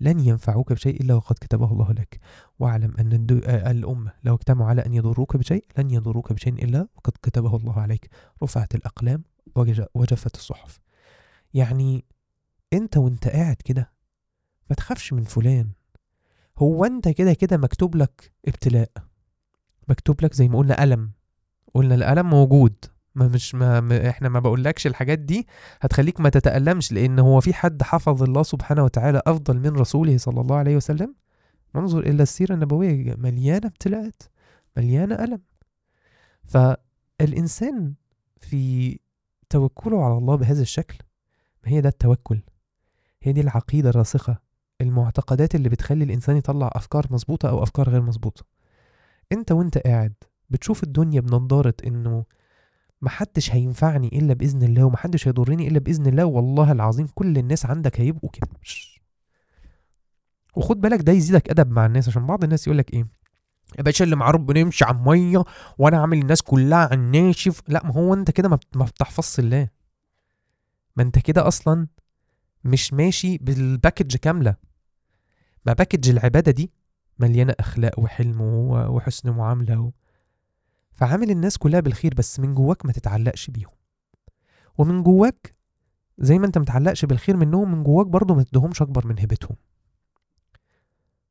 لن 0.00 0.20
ينفعوك 0.20 0.72
بشيء 0.72 1.00
إلا 1.00 1.14
وقد 1.14 1.34
كتبه 1.40 1.72
الله 1.72 1.92
لك. 1.92 2.20
واعلم 2.58 2.94
أن 2.98 3.12
الدو... 3.12 3.38
آه، 3.44 3.70
الأمة 3.70 4.12
لو 4.24 4.34
اجتمعوا 4.34 4.68
على 4.70 4.86
أن 4.86 4.94
يضروك 4.94 5.36
بشيء 5.36 5.64
لن 5.78 5.90
يضروك 5.90 6.32
بشيء 6.32 6.64
إلا 6.64 6.88
وقد 6.96 7.12
كتبه 7.22 7.56
الله 7.56 7.80
عليك. 7.80 8.10
رفعت 8.42 8.74
الأقلام 8.74 9.24
وجج- 9.56 9.86
وجفت 9.94 10.34
الصحف. 10.36 10.80
يعني 11.54 12.04
أنت 12.72 12.96
وأنت 12.96 13.28
قاعد 13.28 13.56
كده 13.56 13.92
ما 14.70 14.76
تخافش 14.76 15.12
من 15.12 15.24
فلان. 15.24 15.70
هو 16.58 16.84
أنت 16.84 17.08
كده 17.08 17.32
كده 17.34 17.56
مكتوب 17.56 17.96
لك 17.96 18.32
ابتلاء 18.48 18.90
مكتوب 19.88 20.24
لك 20.24 20.34
زي 20.34 20.48
ما 20.48 20.58
قلنا 20.58 20.82
ألم. 20.84 21.10
قلنا 21.74 21.94
الألم 21.94 22.30
موجود. 22.30 22.74
ما 23.14 23.28
مش 23.28 23.54
ما 23.54 24.08
إحنا 24.08 24.28
ما 24.28 24.40
بقولكش 24.40 24.86
الحاجات 24.86 25.18
دي 25.18 25.46
هتخليك 25.80 26.20
ما 26.20 26.28
تتألمش 26.28 26.92
لأن 26.92 27.18
هو 27.18 27.40
في 27.40 27.54
حد 27.54 27.82
حفظ 27.82 28.22
الله 28.22 28.42
سبحانه 28.42 28.84
وتعالى 28.84 29.22
أفضل 29.26 29.58
من 29.58 29.68
رسوله 29.76 30.18
صلى 30.18 30.40
الله 30.40 30.56
عليه 30.56 30.76
وسلم؟ 30.76 31.14
ننظر 31.74 32.00
إلى 32.00 32.22
السيرة 32.22 32.54
النبوية 32.54 33.14
مليانة 33.18 33.66
ابتلاءات 33.66 34.22
مليانة 34.76 35.14
ألم. 35.14 35.40
فالإنسان 36.44 37.94
في 38.36 38.98
توكله 39.50 40.04
على 40.04 40.18
الله 40.18 40.34
بهذا 40.36 40.62
الشكل 40.62 40.98
ما 41.64 41.72
هي 41.72 41.80
ده 41.80 41.88
التوكل؟ 41.88 42.40
هي 43.22 43.32
دي 43.32 43.40
العقيدة 43.40 43.90
الراسخة 43.90 44.38
المعتقدات 44.80 45.54
اللي 45.54 45.68
بتخلي 45.68 46.04
الإنسان 46.04 46.36
يطلع 46.36 46.70
أفكار 46.72 47.06
مظبوطة 47.10 47.48
أو 47.48 47.62
أفكار 47.62 47.88
غير 47.88 48.02
مظبوطة. 48.02 48.44
أنت 49.32 49.52
وأنت 49.52 49.78
قاعد 49.78 50.14
بتشوف 50.50 50.82
الدنيا 50.82 51.20
بنضارة 51.20 51.74
إنه 51.86 52.24
محدش 53.04 53.50
هينفعني 53.50 54.08
إلا 54.08 54.34
بإذن 54.34 54.62
الله 54.62 54.84
ومحدش 54.84 55.28
هيضرني 55.28 55.68
إلا 55.68 55.78
بإذن 55.78 56.06
الله. 56.06 56.24
والله 56.24 56.72
العظيم 56.72 57.06
كل 57.14 57.38
الناس 57.38 57.66
عندك 57.66 58.00
هيبقوا 58.00 58.30
كده. 58.30 58.48
وخد 60.56 60.80
بالك 60.80 61.00
ده 61.02 61.12
يزيدك 61.12 61.50
أدب 61.50 61.70
مع 61.70 61.86
الناس 61.86 62.08
عشان 62.08 62.26
بعض 62.26 62.44
الناس 62.44 62.66
يقولك 62.66 62.92
إيه؟ 62.94 63.06
يا 63.78 63.82
باشا 63.82 64.04
اللي 64.04 64.16
معاه 64.16 64.30
ربنا 64.30 64.60
يمشي 64.60 64.84
على 64.84 64.96
المية 64.96 65.44
وأنا 65.78 65.96
اعمل 65.96 66.18
الناس 66.18 66.42
كلها 66.42 66.78
على 66.78 66.94
الناشف 66.94 67.62
لا 67.68 67.86
ما 67.86 67.92
هو 67.94 68.14
أنت 68.14 68.30
كده 68.30 68.48
ما 68.48 68.56
بت- 68.56 68.76
ما 68.76 68.84
بتحفظش 68.84 69.38
الله. 69.38 69.68
ما 70.96 71.02
أنت 71.02 71.18
كده 71.18 71.48
أصلا 71.48 71.86
مش 72.64 72.92
ماشي 72.92 73.38
بال 73.38 73.55
package 73.55 74.16
كاملة. 74.16 74.56
ما 75.66 75.72
package 75.72 76.10
العبادة 76.10 76.52
دي 76.52 76.72
مليانة 77.18 77.54
أخلاق 77.60 77.98
وحلم 78.00 78.40
وحسن 78.40 79.30
معاملة 79.30 79.80
و... 79.80 79.90
فعامل 80.94 81.30
الناس 81.30 81.58
كلها 81.58 81.80
بالخير 81.80 82.14
بس 82.14 82.40
من 82.40 82.54
جواك 82.54 82.86
ما 82.86 82.92
تتعلقش 82.92 83.50
بيهم. 83.50 83.70
ومن 84.78 85.02
جواك 85.02 85.52
زي 86.18 86.38
ما 86.38 86.46
انت 86.46 86.58
متعلقش 86.58 87.04
بالخير 87.04 87.36
منهم 87.36 87.72
من 87.72 87.82
جواك 87.82 88.06
برضه 88.06 88.34
ما 88.34 88.42
تدهمش 88.42 88.82
أكبر 88.82 89.06
من 89.06 89.18
هبتهم 89.18 89.56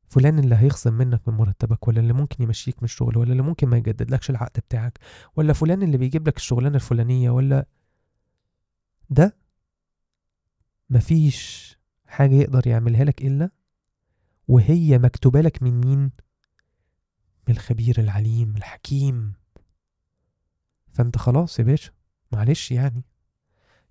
فلان 0.08 0.38
اللي 0.38 0.54
هيخصم 0.54 0.94
منك 0.94 1.28
من 1.28 1.34
مرتبك 1.34 1.88
ولا 1.88 2.00
اللي 2.00 2.12
ممكن 2.12 2.44
يمشيك 2.44 2.76
من 2.78 2.84
الشغل 2.84 3.18
ولا 3.18 3.32
اللي 3.32 3.42
ممكن 3.42 3.68
ما 3.68 3.76
يجددلكش 3.76 4.30
العقد 4.30 4.60
بتاعك 4.60 4.98
ولا 5.36 5.52
فلان 5.52 5.82
اللي 5.82 5.96
بيجيب 5.96 6.28
لك 6.28 6.36
الشغلانة 6.36 6.74
الفلانية 6.74 7.30
ولا 7.30 7.66
ده 9.10 9.36
مفيش 10.90 11.74
حاجة 12.06 12.34
يقدر 12.34 12.66
يعملها 12.66 13.04
لك 13.04 13.22
إلا 13.22 13.50
وهي 14.48 14.98
مكتوبة 14.98 15.40
لك 15.40 15.62
من 15.62 15.80
مين؟ 15.80 16.00
من 17.48 17.54
الخبير 17.54 18.00
العليم 18.00 18.56
الحكيم. 18.56 19.32
فانت 20.94 21.18
خلاص 21.18 21.58
يا 21.58 21.64
باشا 21.64 21.90
معلش 22.32 22.72
يعني. 22.72 23.04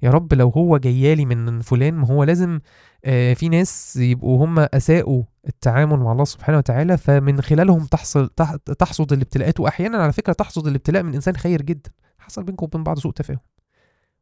يا 0.01 0.09
رب 0.11 0.33
لو 0.33 0.49
هو 0.49 0.77
جايالي 0.77 1.25
من 1.25 1.61
فلان 1.61 1.93
ما 1.93 2.07
هو 2.07 2.23
لازم 2.23 2.59
آه 3.05 3.33
في 3.33 3.49
ناس 3.49 3.95
يبقوا 3.95 4.45
هم 4.45 4.59
أساءوا 4.59 5.23
التعامل 5.47 5.99
مع 5.99 6.11
الله 6.11 6.23
سبحانه 6.25 6.57
وتعالى 6.57 6.97
فمن 6.97 7.41
خلالهم 7.41 7.85
تحصل 7.85 8.27
تح- 8.29 8.55
تحصد 8.55 9.13
الابتلاءات. 9.13 9.59
واحيانا 9.59 9.97
على 9.97 10.13
فكرة 10.13 10.33
تحصد 10.33 10.67
الابتلاء 10.67 11.03
من 11.03 11.13
إنسان 11.15 11.35
خير 11.37 11.61
جدا. 11.61 11.91
حصل 12.19 12.43
بينكم 12.43 12.65
وبين 12.65 12.83
بعض 12.83 12.99
سوء 12.99 13.11
تفاهم. 13.13 13.39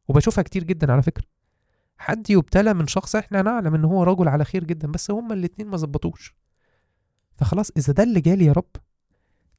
وبشوفها 0.08 0.42
كتير 0.42 0.64
جدا 0.64 0.92
على 0.92 1.02
فكرة. 1.02 1.24
حد 1.98 2.30
يبتلى 2.30 2.74
من 2.74 2.86
شخص 2.86 3.16
إحنا 3.16 3.42
نعلم 3.42 3.74
إن 3.74 3.84
هو 3.84 4.02
رجل 4.02 4.28
على 4.28 4.44
خير 4.44 4.64
جدا 4.64 4.92
بس 4.92 5.10
هما 5.10 5.34
الاتنين 5.34 5.68
ما 5.68 5.76
ظبطوش. 5.76 6.34
فخلاص 7.36 7.70
إذا 7.76 7.92
ده 7.92 8.02
اللي 8.02 8.20
جالي 8.20 8.44
يا 8.44 8.52
رب 8.52 8.70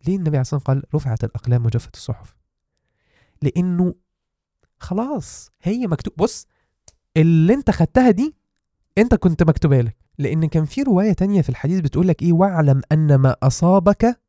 ليه 0.07 0.15
النبي 0.15 0.29
عليه 0.29 0.41
الصلاة 0.41 0.57
والسلام 0.67 0.81
قال 0.81 0.95
رفعت 0.95 1.23
الأقلام 1.23 1.65
وجفت 1.65 1.95
الصحف؟ 1.95 2.35
لأنه 3.43 3.93
خلاص 4.79 5.51
هي 5.61 5.87
مكتوب 5.87 6.13
بص 6.17 6.47
اللي 7.17 7.53
أنت 7.53 7.71
خدتها 7.71 8.11
دي 8.11 8.35
أنت 8.97 9.15
كنت 9.15 9.43
مكتوبه 9.43 9.81
لك. 9.81 9.97
لأن 10.17 10.45
كان 10.45 10.65
في 10.65 10.81
رواية 10.81 11.13
تانية 11.13 11.41
في 11.41 11.49
الحديث 11.49 11.79
بتقول 11.79 12.07
لك 12.07 12.21
إيه؟ 12.21 12.33
واعلم 12.33 12.81
أن 12.91 13.15
ما 13.15 13.35
أصابك 13.43 14.19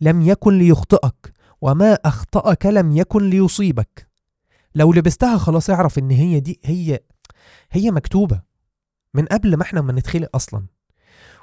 لم 0.00 0.22
يكن 0.22 0.58
ليخطئك 0.58 1.32
وما 1.60 1.94
أخطأك 1.94 2.66
لم 2.66 2.96
يكن 2.96 3.30
ليصيبك. 3.30 4.08
لو 4.74 4.92
لبستها 4.92 5.38
خلاص 5.38 5.70
اعرف 5.70 5.98
إن 5.98 6.10
هي 6.10 6.40
دي 6.40 6.60
هي 6.64 7.00
هي 7.70 7.90
مكتوبة 7.90 8.42
من 9.14 9.24
قبل 9.26 9.56
ما 9.56 9.62
إحنا 9.62 9.80
ما 9.80 9.92
نتخلق 9.92 10.28
أصلا. 10.34 10.66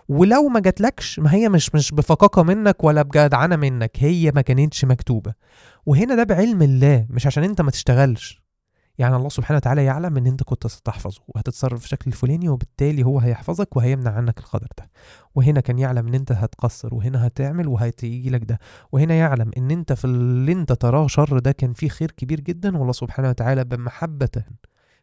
ولو 0.09 0.47
ما 0.47 0.59
جاتلكش 0.59 1.19
ما 1.19 1.33
هي 1.33 1.49
مش 1.49 1.75
مش 1.75 1.91
بفقاقة 1.91 2.43
منك 2.43 2.83
ولا 2.83 3.01
بجدعنة 3.01 3.55
منك 3.55 3.91
هي 3.95 4.31
ما 4.35 4.41
كانتش 4.41 4.85
مكتوبة. 4.85 5.33
وهنا 5.85 6.15
ده 6.15 6.23
بعلم 6.23 6.61
الله 6.61 7.05
مش 7.09 7.27
عشان 7.27 7.43
انت 7.43 7.61
ما 7.61 7.71
تشتغلش. 7.71 8.41
يعني 8.97 9.15
الله 9.15 9.29
سبحانه 9.29 9.57
وتعالى 9.57 9.85
يعلم 9.85 10.17
إن 10.17 10.27
أنت 10.27 10.43
كنت 10.43 10.67
ستحفظه 10.67 11.21
وهتتصرف 11.27 11.79
بالشكل 11.79 12.11
الفلاني 12.11 12.49
وبالتالي 12.49 13.03
هو 13.03 13.19
هيحفظك 13.19 13.77
وهيمنع 13.77 14.11
عنك 14.11 14.39
القدر 14.39 14.67
ده. 14.77 14.89
وهنا 15.35 15.59
كان 15.61 15.79
يعلم 15.79 16.07
إن 16.07 16.13
أنت 16.13 16.31
هتقصر 16.31 16.95
وهنا 16.95 17.27
هتعمل 17.27 17.67
وهتيجي 17.67 18.29
لك 18.29 18.43
ده. 18.43 18.59
وهنا 18.91 19.13
يعلم 19.13 19.51
إن 19.57 19.71
أنت 19.71 19.93
في 19.93 20.05
اللي 20.05 20.51
أنت 20.51 20.71
تراه 20.73 21.07
شر 21.07 21.39
ده 21.39 21.51
كان 21.51 21.73
فيه 21.73 21.89
خير 21.89 22.11
كبير 22.11 22.39
جدا 22.39 22.77
والله 22.77 22.91
سبحانه 22.93 23.29
وتعالى 23.29 23.63
بمحبة 23.63 24.29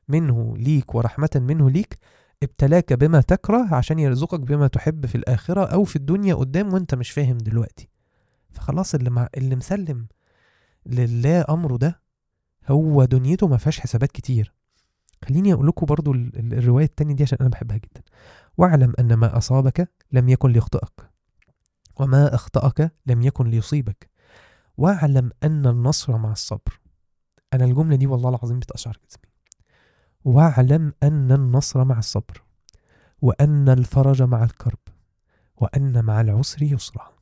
منه 0.09 0.55
ليك 0.57 0.95
ورحمة 0.95 1.31
منه 1.37 1.71
ليك 1.71 1.99
ابتلاك 2.43 2.93
بما 2.93 3.21
تكره 3.21 3.75
عشان 3.75 3.99
يرزقك 3.99 4.41
بما 4.41 4.67
تحب 4.67 5.07
في 5.07 5.15
الآخرة 5.15 5.65
أو 5.65 5.85
في 5.85 5.97
الدنيا 5.97 6.35
قدام 6.35 6.73
وأنت 6.73 6.95
مش 6.95 7.11
فاهم 7.11 7.39
دلوقتي. 7.39 7.89
فخلاص 8.51 8.95
اللي, 8.95 9.11
مع 9.11 9.29
اللي 9.37 9.57
مسلم 9.57 10.07
لله 10.87 11.45
أمره 11.49 11.77
ده 11.77 12.01
هو 12.69 13.05
دنيته 13.05 13.47
ما 13.49 13.57
فيهاش 13.57 13.81
حسابات 13.81 14.13
كتير. 14.13 14.55
خليني 15.29 15.53
أقول 15.53 15.67
لكم 15.67 15.87
برضو 15.87 16.13
ال- 16.13 16.39
ال- 16.39 16.55
الرواية 16.55 16.85
التانية 16.85 17.15
دي 17.15 17.23
عشان 17.23 17.39
أنا 17.41 17.49
بحبها 17.49 17.77
جدا. 17.77 18.03
واعلم 18.59 18.93
أن 19.01 19.15
ما 19.15 19.37
أصابك 19.37 19.91
لم 20.13 20.29
يكن 20.29 20.51
ليخطئك 20.51 21.11
وما 22.01 22.35
أخطأك 22.35 22.93
لم 23.07 23.23
يكن 23.23 23.47
ليصيبك. 23.47 24.11
واعلم 24.77 25.31
أن 25.43 25.67
النصر 25.67 26.17
مع 26.19 26.33
الصبر. 26.33 26.81
أنا 27.55 27.65
الجملة 27.65 27.97
دي 27.97 28.07
والله 28.07 28.29
العظيم 28.31 28.59
بتاشعر 28.59 28.99
جسمي. 29.09 29.28
واعلم 30.25 30.93
أن 31.03 31.33
النصر 31.33 31.85
مع 31.85 31.99
الصبر 31.99 32.43
وأن 33.23 33.69
الفرج 33.69 34.23
مع 34.23 34.45
الكرب 34.45 34.79
وأن 35.57 36.05
مع 36.05 36.21
العسر 36.21 36.63
يسرا. 36.63 37.19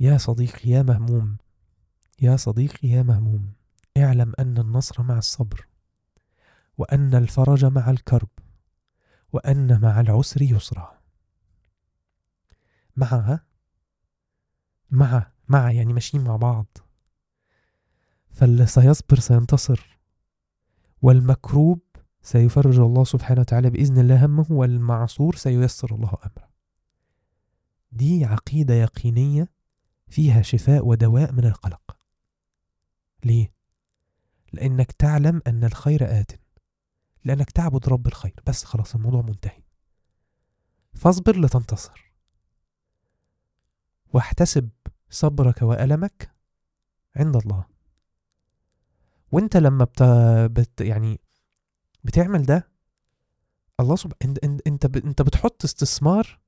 يا 0.00 0.18
صديقي 0.18 0.70
يا 0.70 0.82
مهموم 0.82 1.36
يا 2.20 2.36
صديقي 2.36 2.88
يا 2.88 3.02
مهموم 3.02 3.52
اعلم 3.96 4.32
أن 4.38 4.58
النصر 4.58 5.02
مع 5.02 5.18
الصبر 5.18 5.66
وأن 6.78 7.14
الفرج 7.14 7.64
مع 7.64 7.90
الكرب 7.90 8.28
وأن 9.32 9.80
مع 9.80 10.00
العسر 10.00 10.42
يسرا. 10.42 10.98
معها؟ 12.96 13.44
مع 14.90 15.30
مع 15.48 15.72
يعني 15.72 15.92
ماشيين 15.92 16.24
مع 16.24 16.36
بعض. 16.36 16.78
فاللي 18.38 18.66
سيصبر 18.66 19.18
سينتصر 19.18 19.98
والمكروب 21.02 21.80
سيفرج 22.22 22.78
الله 22.78 23.04
سبحانه 23.04 23.40
وتعالى 23.40 23.70
بإذن 23.70 23.98
الله 23.98 24.26
همه 24.26 24.46
والمعصور 24.50 25.36
سييسر 25.36 25.94
الله 25.94 26.08
أمره. 26.08 26.48
دي 27.92 28.24
عقيدة 28.24 28.74
يقينية 28.74 29.48
فيها 30.08 30.42
شفاء 30.42 30.86
ودواء 30.86 31.32
من 31.32 31.44
القلق. 31.44 31.96
ليه؟ 33.24 33.52
لأنك 34.52 34.92
تعلم 34.92 35.42
أن 35.46 35.64
الخير 35.64 36.20
آت 36.20 36.32
لأنك 37.24 37.50
تعبد 37.50 37.88
رب 37.88 38.06
الخير. 38.06 38.40
بس 38.46 38.64
خلاص 38.64 38.94
الموضوع 38.94 39.22
منتهي. 39.22 39.62
فاصبر 40.94 41.40
لتنتصر. 41.40 42.12
واحتسب 44.12 44.68
صبرك 45.10 45.62
وألمك 45.62 46.34
عند 47.16 47.36
الله. 47.36 47.77
وانت 49.32 49.56
لما 49.56 49.84
بت... 49.84 50.02
بت... 50.60 50.80
يعني 50.80 51.20
بتعمل 52.04 52.42
ده 52.42 52.68
الله 53.80 53.96
سب... 53.96 54.12
إنت 54.24 54.38
انت 54.66 54.96
إنت, 54.96 55.22
بتحط 55.22 55.64
استثمار 55.64 56.38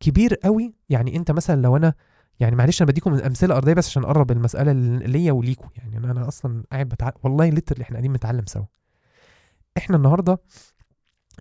كبير 0.00 0.34
قوي. 0.34 0.74
يعني 0.88 1.16
إنت 1.16 1.30
مثلا 1.30 1.62
لو 1.62 1.76
أنا 1.76 1.94
يعني 2.40 2.56
معلش 2.56 2.82
أنا 2.82 2.90
بديكم 2.90 3.14
أمثلة 3.14 3.56
أرضية 3.56 3.72
بس 3.72 3.86
عشان 3.86 4.04
أقرب 4.04 4.30
المسألة 4.30 4.72
ليا 5.06 5.32
وليكم 5.32 5.68
يعني 5.76 5.96
أنا 5.96 6.12
أنا 6.12 6.28
أصلا 6.28 6.64
قاعد 6.72 6.88
بتع... 6.88 7.10
والله 7.22 7.48
ليتر 7.48 7.82
إحنا 7.82 7.94
قاعدين 7.94 8.12
بنتعلم 8.12 8.46
سوا. 8.46 8.64
إحنا 9.78 9.96
النهارده 9.96 10.38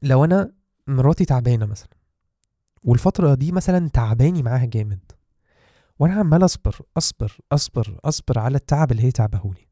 لو 0.03 0.25
أنا 0.25 0.51
مراتي 0.87 1.25
تعبانة 1.25 1.65
مثلا 1.65 1.89
والفترة 2.83 3.33
دي 3.33 3.51
مثلا 3.51 3.89
تعباني 3.89 4.43
معاها 4.43 4.65
جامد 4.65 5.11
وأنا 5.99 6.13
عمال 6.13 6.45
أصبر 6.45 6.79
أصبر 6.97 7.37
أصبر 7.51 7.99
أصبر 8.05 8.39
على 8.39 8.57
التعب 8.57 8.91
اللي 8.91 9.03
هي 9.03 9.11
تعبهولي. 9.11 9.67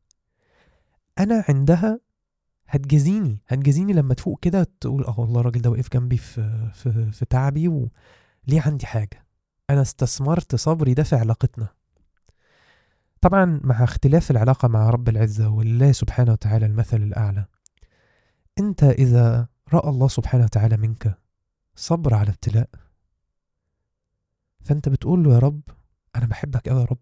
أنا 1.20 1.46
عندها 1.50 2.00
هتجازيني 2.68 3.42
هتجازيني 3.48 3.94
لما 3.94 4.14
تفوق 4.14 4.40
كده 4.40 4.68
تقول 4.82 5.06
آه 5.06 5.20
والله 5.20 5.40
الراجل 5.40 5.62
ده 5.62 5.70
وقف 5.70 5.90
جنبي 5.94 6.18
في 6.18 6.70
في 6.74 7.12
في 7.12 7.26
تعبي 7.26 7.68
وليه 7.68 8.62
عندي 8.66 8.86
حاجة؟ 8.86 9.28
أنا 9.70 9.82
استثمرت 9.82 10.56
صبري 10.56 10.94
ده 10.94 11.04
في 11.04 11.16
علاقتنا. 11.16 11.68
طبعا 13.22 13.62
مع 13.64 13.84
اختلاف 13.84 14.32
العلاقة 14.32 14.68
مع 14.68 14.90
رب 14.90 15.10
العزة 15.10 15.50
والله 15.50 15.92
سبحانه 15.92 16.32
وتعالى 16.32 16.66
المثل 16.66 17.04
الأعلى. 17.04 17.46
أنت 18.60 18.84
إذا 18.84 19.48
رأى 19.74 19.90
الله 19.90 20.08
سبحانه 20.08 20.44
وتعالى 20.44 20.78
منك 20.78 21.18
صبر 21.76 22.14
على 22.14 22.30
ابتلاء 22.30 22.70
فأنت 24.62 24.90
بتقول 24.90 25.24
له 25.24 25.34
يا 25.34 25.40
رب 25.40 25.62
أنا 26.16 26.26
بحبك 26.26 26.70
قوي 26.70 26.80
يا 26.82 26.86
رب 26.86 27.00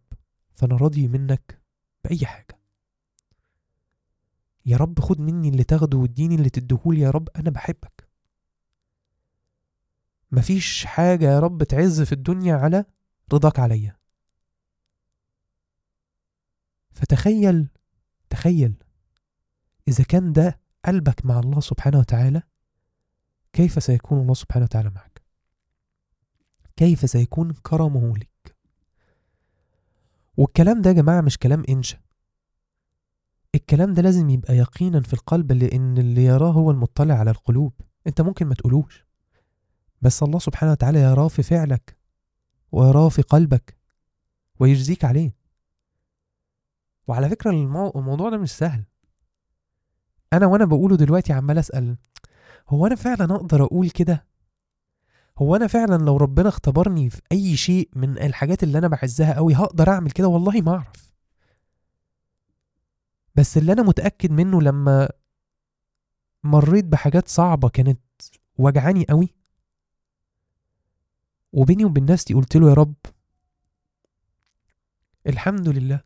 فأنا 0.54 0.76
راضي 0.76 1.08
منك 1.08 1.62
بأي 2.04 2.26
حاجة. 2.26 2.61
يا 4.65 4.78
رب 4.78 5.00
خد 5.00 5.19
مني 5.19 5.50
اللي 5.50 5.63
تاخده 5.63 5.97
واديني 5.97 6.36
اللي 6.36 6.50
تديهولي 6.50 7.00
يا 7.02 7.10
رب 7.12 7.30
أنا 7.36 7.50
بحبك. 7.50 8.08
مفيش 10.32 10.86
حاجة 10.86 11.26
يا 11.26 11.39
رب 11.39 11.63
تعز 11.63 12.02
في 12.02 12.12
الدنيا 12.12 12.56
على 12.56 12.86
رضاك 13.34 13.60
عليا. 13.60 13.97
فتخيل 16.91 17.67
تخيل 18.30 18.84
إذا 19.88 20.04
كان 20.04 20.34
ده 20.34 20.60
قلبك 20.86 21.26
مع 21.26 21.39
الله 21.39 21.60
سبحانه 21.60 22.00
وتعالى 22.00 22.43
كيف 23.54 23.84
سيكون 23.84 24.21
الله 24.21 24.34
سبحانه 24.34 24.65
وتعالى 24.65 24.89
معك؟ 24.89 25.21
كيف 26.76 27.10
سيكون 27.10 27.54
كرمه 27.54 28.17
لك 28.17 28.56
والكلام 30.38 30.82
ده 30.82 30.89
يا 30.89 30.95
جماعة 30.95 31.21
مش 31.21 31.38
كلام 31.38 31.63
إنشا 31.69 31.97
الكلام 33.55 33.93
ده 33.93 34.01
لازم 34.01 34.29
يبقى 34.29 34.57
يقينا 34.57 35.01
في 35.01 35.13
القلب 35.13 35.51
لأن 35.51 35.97
اللي 35.97 36.25
يراه 36.25 36.51
هو 36.51 36.71
المطلع 36.71 37.15
على 37.15 37.31
القلوب. 37.31 37.73
أنت 38.07 38.21
ممكن 38.21 38.47
ما 38.47 38.55
تقولوش 38.55 39.05
بس 40.01 40.23
الله 40.23 40.39
سبحانه 40.39 40.71
وتعالى 40.71 40.99
يراه 40.99 41.27
في 41.27 41.43
فعلك 41.43 41.97
ويراه 42.71 43.09
في 43.09 43.21
قلبك 43.21 43.77
ويجزيك 44.59 45.05
عليه. 45.05 45.35
وعلى 47.07 47.29
فكرة 47.29 47.49
المو... 47.51 47.91
الموضوع 47.95 48.29
ده 48.29 48.37
مش 48.37 48.51
سهل. 48.51 48.83
أنا 50.33 50.45
وأنا 50.45 50.65
بقوله 50.65 50.97
دلوقتي 50.97 51.33
عمال 51.33 51.57
أسأل 51.57 51.97
هو 52.69 52.87
أنا 52.87 52.95
فعلا 52.95 53.35
أقدر 53.35 53.63
أقول 53.63 53.89
كده؟ 53.89 54.25
هو 55.37 55.55
أنا 55.55 55.67
فعلا 55.67 56.03
لو 56.03 56.17
ربنا 56.17 56.49
اختبرني 56.49 57.09
في 57.09 57.21
أي 57.31 57.57
شيء 57.57 57.89
من 57.95 58.17
الحاجات 58.17 58.63
اللي 58.63 58.77
أنا 58.77 58.87
بعزها 58.87 59.33
قوي 59.35 59.55
هقدر 59.55 59.89
أعمل 59.89 60.11
كده؟ 60.11 60.27
والله 60.27 60.61
ما 60.61 60.71
أعرف. 60.71 61.11
بس 63.41 63.58
اللي 63.58 63.73
أنا 63.73 63.82
متأكد 63.82 64.32
منه 64.32 64.62
لما 64.62 65.10
مريت 66.43 66.86
بحاجات 66.86 67.27
صعبة 67.27 67.69
كانت 67.69 67.99
وجعاني 68.58 69.06
قوي. 69.10 69.36
وبيني 71.54 71.86
وبين 71.86 72.06
نفسي 72.06 72.34
قلت 72.34 72.56
له 72.58 72.69
يا 72.69 72.73
رب 72.73 72.95
الحمد 75.27 75.69
لله. 75.69 76.01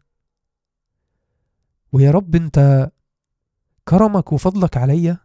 ويا 1.91 2.12
رب 2.12 2.36
أنت 2.36 2.91
كرمك 3.88 4.34
وفضلك 4.34 4.78
عليا 4.78 5.17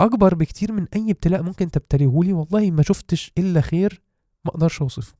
أكبر 0.00 0.34
بكتير 0.34 0.72
من 0.72 0.86
أي 0.94 1.10
ابتلاء 1.10 1.42
ممكن 1.42 1.70
تبتليهولي 1.70 2.32
والله 2.32 2.70
ما 2.70 2.82
شفتش 2.82 3.32
إلا 3.38 3.60
خير 3.60 4.02
ما 4.44 4.50
أقدرش 4.50 4.82
أوصفه. 4.82 5.19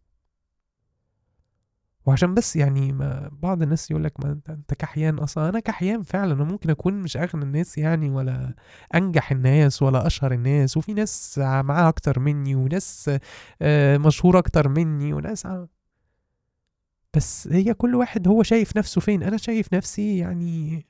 وعشان 2.06 2.34
بس 2.34 2.56
يعني 2.56 2.92
ما 2.92 3.30
بعض 3.32 3.62
الناس 3.62 3.90
يقول 3.90 4.04
لك 4.04 4.24
ما 4.24 4.32
انت 4.32 4.50
انت 4.50 4.74
كحيان. 4.74 5.18
أصلا 5.18 5.48
أنا 5.48 5.60
كحيان 5.60 6.02
فعلا 6.02 6.32
أنا 6.32 6.44
ممكن 6.44 6.70
أكون 6.70 6.94
مش 6.94 7.16
أغنى 7.16 7.44
الناس 7.44 7.78
يعني 7.78 8.10
ولا 8.10 8.54
أنجح 8.94 9.32
الناس 9.32 9.82
ولا 9.82 10.06
أشهر 10.06 10.32
الناس. 10.32 10.76
وفي 10.76 10.94
ناس 10.94 11.38
معاها 11.38 11.88
أكتر 11.88 12.20
مني 12.20 12.54
وناس 12.54 13.10
آه، 13.62 13.96
مشهورة 13.98 14.38
أكتر 14.38 14.68
مني 14.68 15.12
وناس 15.12 15.46
بس 17.14 17.48
هي 17.48 17.74
كل 17.74 17.94
واحد 17.94 18.28
هو 18.28 18.42
شايف 18.42 18.76
نفسه 18.76 19.00
فين. 19.00 19.22
أنا 19.22 19.36
شايف 19.36 19.74
نفسي 19.74 20.18
يعني 20.18 20.86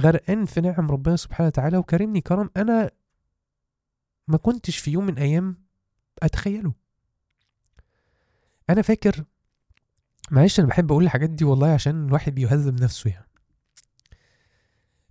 غرقان 0.00 0.44
في 0.44 0.60
نعم 0.60 0.90
ربنا 0.90 1.16
سبحانه 1.16 1.46
وتعالى. 1.46 1.76
وكرمني 1.76 2.20
كرم 2.20 2.50
أنا 2.56 2.90
ما 4.28 4.36
كنتش 4.38 4.78
في 4.78 4.90
يوم 4.90 5.06
من 5.06 5.18
أيام 5.18 5.56
أتخيله. 6.22 6.72
أنا 8.70 8.82
فاكر 8.82 9.24
معلش 10.30 10.60
أنا 10.60 10.68
بحب 10.68 10.92
أقول 10.92 11.04
الحاجات 11.04 11.30
دي 11.30 11.44
والله 11.44 11.68
عشان 11.68 12.06
الواحد 12.06 12.34
بيهذب 12.34 12.82
نفسه 12.82 13.10
يعني. 13.10 13.26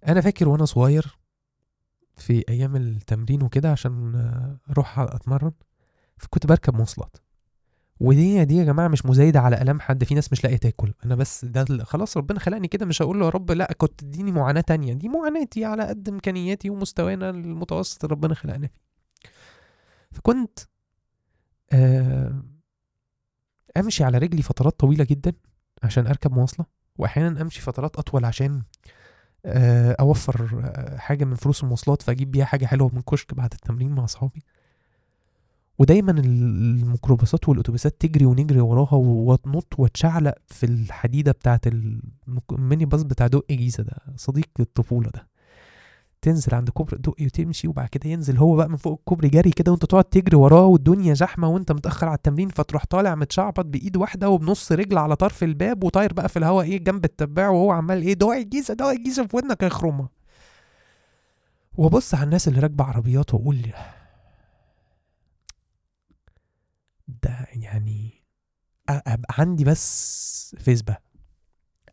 أنا 0.08 0.22
فاكر 0.22 0.50
وأنا 0.50 0.66
صغير 0.66 1.18
في 2.18 2.44
أيام 2.50 2.76
التمرين 2.76 3.44
وكده 3.44 3.72
عشان 3.72 4.16
أروح 4.70 5.00
أتمرن 5.00 5.52
فكنت 6.18 6.46
بركب 6.46 6.76
مواصلات. 6.76 7.18
ودي 8.00 8.46
دي 8.46 8.56
يا 8.56 8.64
جماعة 8.64 8.88
مش 8.88 9.06
مزايدة 9.06 9.40
على 9.40 9.62
الام 9.62 9.80
حد 9.80 10.04
في 10.04 10.16
ناس 10.16 10.32
مش 10.32 10.44
لاقية 10.44 10.58
تاكل. 10.58 10.94
أنا 11.06 11.16
بس 11.16 11.46
ده 11.46 11.84
خلاص 11.84 12.18
ربنا 12.18 12.40
خلقني 12.40 12.68
كده 12.68 12.86
مش 12.86 13.02
هقول 13.02 13.20
له 13.20 13.26
يا 13.26 13.30
رب 13.30 13.52
لا 13.52 13.74
كنت 13.78 14.04
اديني 14.04 14.32
معاناة 14.32 14.62
تانية. 14.62 14.94
دي 14.94 15.10
معاناتي 15.10 15.66
على 15.66 15.84
قد 15.84 16.10
إمكانياتي 16.10 16.70
ومستوانا 16.70 17.30
المتوسط 17.30 18.06
ربنا 18.06 18.36
خلقنا 18.36 18.68
فيه. 18.68 18.86
فكنت 20.12 20.60
آه 21.72 22.44
أمشي 23.78 24.04
على 24.04 24.18
رجلي 24.18 24.42
فترات 24.42 24.80
طويلة 24.80 25.04
جدا 25.04 25.34
عشان 25.84 26.08
أركب 26.08 26.32
مواصلة 26.34 26.66
واحيانا 26.98 27.42
أمشي 27.42 27.62
فترات 27.62 27.96
أطول 27.96 28.26
عشان 28.26 28.62
آه، 29.46 29.96
أوفر 30.00 30.62
آه، 30.66 30.98
حاجة 30.98 31.26
من 31.26 31.36
فلوس 31.36 31.64
المواصلات 31.64 32.02
فأجيب 32.02 32.32
بيها 32.32 32.46
حاجة 32.46 32.66
حلوة 32.66 32.90
من 32.94 33.02
كشك 33.02 33.34
بعد 33.34 33.54
التمرين 33.54 33.92
مع 33.92 34.04
أصحابي. 34.04 34.44
ودايما 35.80 36.12
ال- 36.12 36.26
الميكروباصات 36.82 37.50
والأتوبيسات 37.50 38.02
تجري 38.02 38.26
ونجري 38.26 38.60
وراها 38.62 38.94
وتنط 38.96 39.80
وتشعلق 39.80 40.36
في 40.48 40.66
الحديدة 40.66 41.32
المك- 41.68 42.52
الميني 42.52 42.86
باص 42.86 43.04
بتاع 43.04 43.28
دقي 43.28 43.46
جيزة 43.52 43.84
ده 43.84 43.98
صديق 44.16 44.50
الطفولة 44.60 45.10
ده. 45.10 45.28
تنزل 46.22 46.56
عند 46.56 46.70
كوبري 46.70 46.98
دقي 46.98 47.26
وتمشي 47.26 47.68
وبعد 47.68 47.88
كده 47.90 48.10
ينزل 48.10 48.38
هو 48.38 48.56
بقى 48.56 48.70
من 48.70 48.76
فوق 48.76 48.94
الكوبري 49.00 49.30
جري 49.30 49.52
كده 49.52 49.72
وانت 49.72 49.86
تقعد 49.86 50.04
تجري 50.04 50.36
وراه 50.38 50.66
والدنيا 50.66 51.14
زحمة 51.14 51.48
وانت 51.50 51.72
متأخر 51.72 52.08
على 52.08 52.16
التمرين 52.16 52.50
فتروح 52.50 52.86
طالع 52.86 53.16
متشعبط 53.16 53.66
بإيد 53.66 53.98
واحدة 53.98 54.30
وبنص 54.30 54.72
رجل 54.72 54.98
على 54.98 55.16
طرف 55.16 55.44
الباب 55.44 55.84
وطاير 55.84 56.14
بقى 56.14 56.30
في 56.30 56.40
الهواء 56.40 56.66
إيه 56.66 56.78
جنب 56.84 57.06
التباع 57.06 57.50
وهو 57.50 57.72
عمال 57.72 58.02
إيه 58.02 58.14
دقي 58.14 58.42
الجيزة 58.42 58.74
دقي 58.74 58.92
الجيزة 58.96 59.28
في 59.28 59.38
ودنك 59.38 59.64
يخرمها 59.64 60.10
وابص 61.78 62.14
على 62.16 62.24
الناس 62.24 62.48
اللي 62.48 62.60
راكبة 62.60 62.84
عربيات 62.84 63.34
وأقول 63.34 63.62
ده 67.24 67.48
يعني 67.54 68.24
ابقى 68.90 69.36
عندي 69.40 69.64
بس 69.64 70.56
فيسبا 70.60 70.98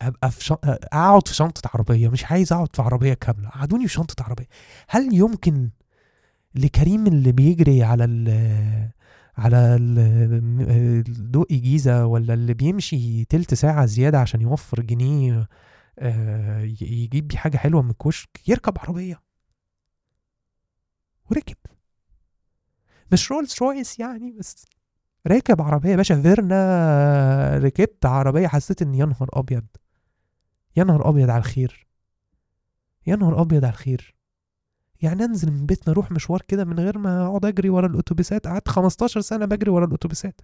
ابقى 0.07 0.31
في 0.31 0.43
شن... 0.43 0.55
أقعد 0.63 1.27
في 1.27 1.35
شنطة 1.35 1.69
عربية 1.73 2.09
مش 2.09 2.25
عايز 2.25 2.53
أقعد 2.53 2.75
في 2.75 2.81
عربية 2.81 3.13
كاملة. 3.13 3.49
قعدوني 3.49 3.87
في 3.87 3.93
شنطة 3.93 4.23
عربية. 4.23 4.47
هل 4.89 5.13
يمكن 5.13 5.69
لكريم 6.55 7.07
اللي 7.07 7.31
بيجري 7.31 7.83
على 7.83 8.03
ال 8.03 8.29
على 9.37 9.77
دقي 11.07 11.57
جيزه 11.57 12.05
ولا 12.05 12.33
اللي 12.33 12.53
بيمشي 12.53 13.25
تلت 13.25 13.53
ساعة 13.53 13.85
زيادة 13.85 14.19
عشان 14.19 14.41
يوفر 14.41 14.81
جنيه 14.81 15.47
آه، 15.99 16.59
يجيب 16.81 17.27
بيه 17.27 17.37
حاجة 17.37 17.57
حلوة 17.57 17.81
من 17.81 17.89
الكشك 17.89 18.29
يركب 18.47 18.77
عربية؟ 18.79 19.21
وركب. 21.31 21.55
مش 23.11 23.31
رولز 23.31 23.55
رويس 23.61 23.99
يعني 23.99 24.31
بس 24.39 24.65
راكب 25.27 25.61
عربية 25.61 25.89
يا 25.89 25.95
باشا. 25.95 26.21
فأنا 26.21 27.57
ركبت 27.57 28.05
عربية 28.05 28.47
حسيت 28.47 28.81
ان 28.81 28.95
يا 28.95 29.05
نهار 29.05 29.29
أبيض. 29.33 29.65
يا 30.75 30.83
نهار 30.83 31.09
أبيض 31.09 31.29
على 31.29 31.39
الخير. 31.39 31.87
يا 33.07 33.15
نهار 33.15 33.41
أبيض 33.41 33.65
على 33.65 33.73
الخير. 33.73 34.15
يعني 35.01 35.25
أنزل 35.25 35.51
من 35.51 35.65
بيتنا 35.65 35.93
أروح 35.93 36.11
مشوار 36.11 36.41
كده 36.47 36.65
من 36.65 36.79
غير 36.79 36.97
ما 36.97 37.27
أقعد 37.27 37.45
أجري 37.45 37.69
ورا 37.69 37.87
الأتوبيسات. 37.87 38.47
قعدت 38.47 38.69
15 38.69 39.21
سنة 39.21 39.45
بجري 39.45 39.71
ورا 39.71 39.85
الأتوبيسات. 39.85 40.41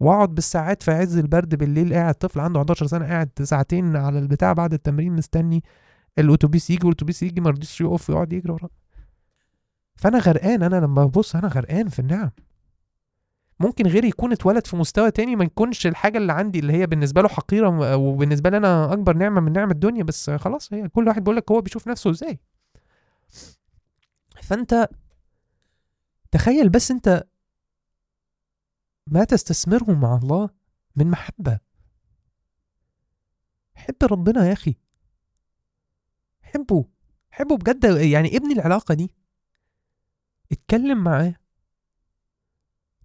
وأقعد 0.00 0.34
بالساعات 0.34 0.82
في 0.82 0.90
عز 0.90 1.18
البرد 1.18 1.54
بالليل. 1.54 1.94
قاعد 1.94 2.14
طفل 2.14 2.40
عنده 2.40 2.60
11 2.60 2.86
سنة 2.86 3.06
قاعد 3.06 3.30
ساعتين 3.42 3.96
على 3.96 4.18
البتاع 4.18 4.52
بعد 4.52 4.72
التمرين 4.72 5.12
مستني 5.12 5.64
الأتوبيس 6.18 6.70
يجي 6.70 6.86
والأتوبيس 6.86 7.22
يجي 7.22 7.40
ما 7.40 7.50
رضيش 7.50 7.80
يقف 7.80 8.10
ويقعد 8.10 8.32
يجري 8.32 8.52
وراه 8.52 8.70
فأنا 9.96 10.18
غرقان 10.18 10.62
أنا 10.62 10.76
لما 10.76 11.04
ببص 11.04 11.36
أنا 11.36 11.48
غرقان 11.48 11.88
في 11.88 11.98
النعم. 11.98 12.30
ممكن 13.60 13.86
غيري 13.86 14.08
يكون 14.08 14.32
اتولد 14.32 14.66
في 14.66 14.76
مستوى 14.76 15.10
تاني 15.10 15.36
ما 15.36 15.44
يكونش 15.44 15.86
الحاجة 15.86 16.18
اللي 16.18 16.32
عندي 16.32 16.58
اللي 16.58 16.72
هي 16.72 16.86
بالنسبة 16.86 17.22
له 17.22 17.28
حقيرة 17.28 17.96
وبالنسبة 17.96 18.50
لي 18.50 18.56
أنا 18.56 18.92
أكبر 18.92 19.16
نعمة 19.16 19.40
من 19.40 19.52
نعم 19.52 19.70
الدنيا 19.70 20.02
بس 20.02 20.30
خلاص 20.30 20.72
هي 20.72 20.88
كل 20.88 21.08
واحد 21.08 21.20
بيقول 21.24 21.36
لك 21.36 21.50
هو 21.52 21.60
بيشوف 21.60 21.88
نفسه 21.88 22.10
إزاي. 22.10 22.40
فأنت 24.42 24.88
تخيل 26.30 26.68
بس 26.68 26.90
أنت 26.90 27.24
ما 29.06 29.24
تستثمره 29.24 29.92
مع 29.92 30.16
الله 30.22 30.50
من 30.96 31.10
محبة. 31.10 31.58
حب 33.74 33.96
ربنا 34.02 34.46
يا 34.48 34.52
أخي. 34.52 34.76
حبه. 36.42 36.84
حبه 37.30 37.56
بجد 37.56 37.84
يعني 37.84 38.36
ابني 38.36 38.52
العلاقة 38.52 38.94
دي. 38.94 39.14
اتكلم 40.52 41.04
معاه. 41.04 41.34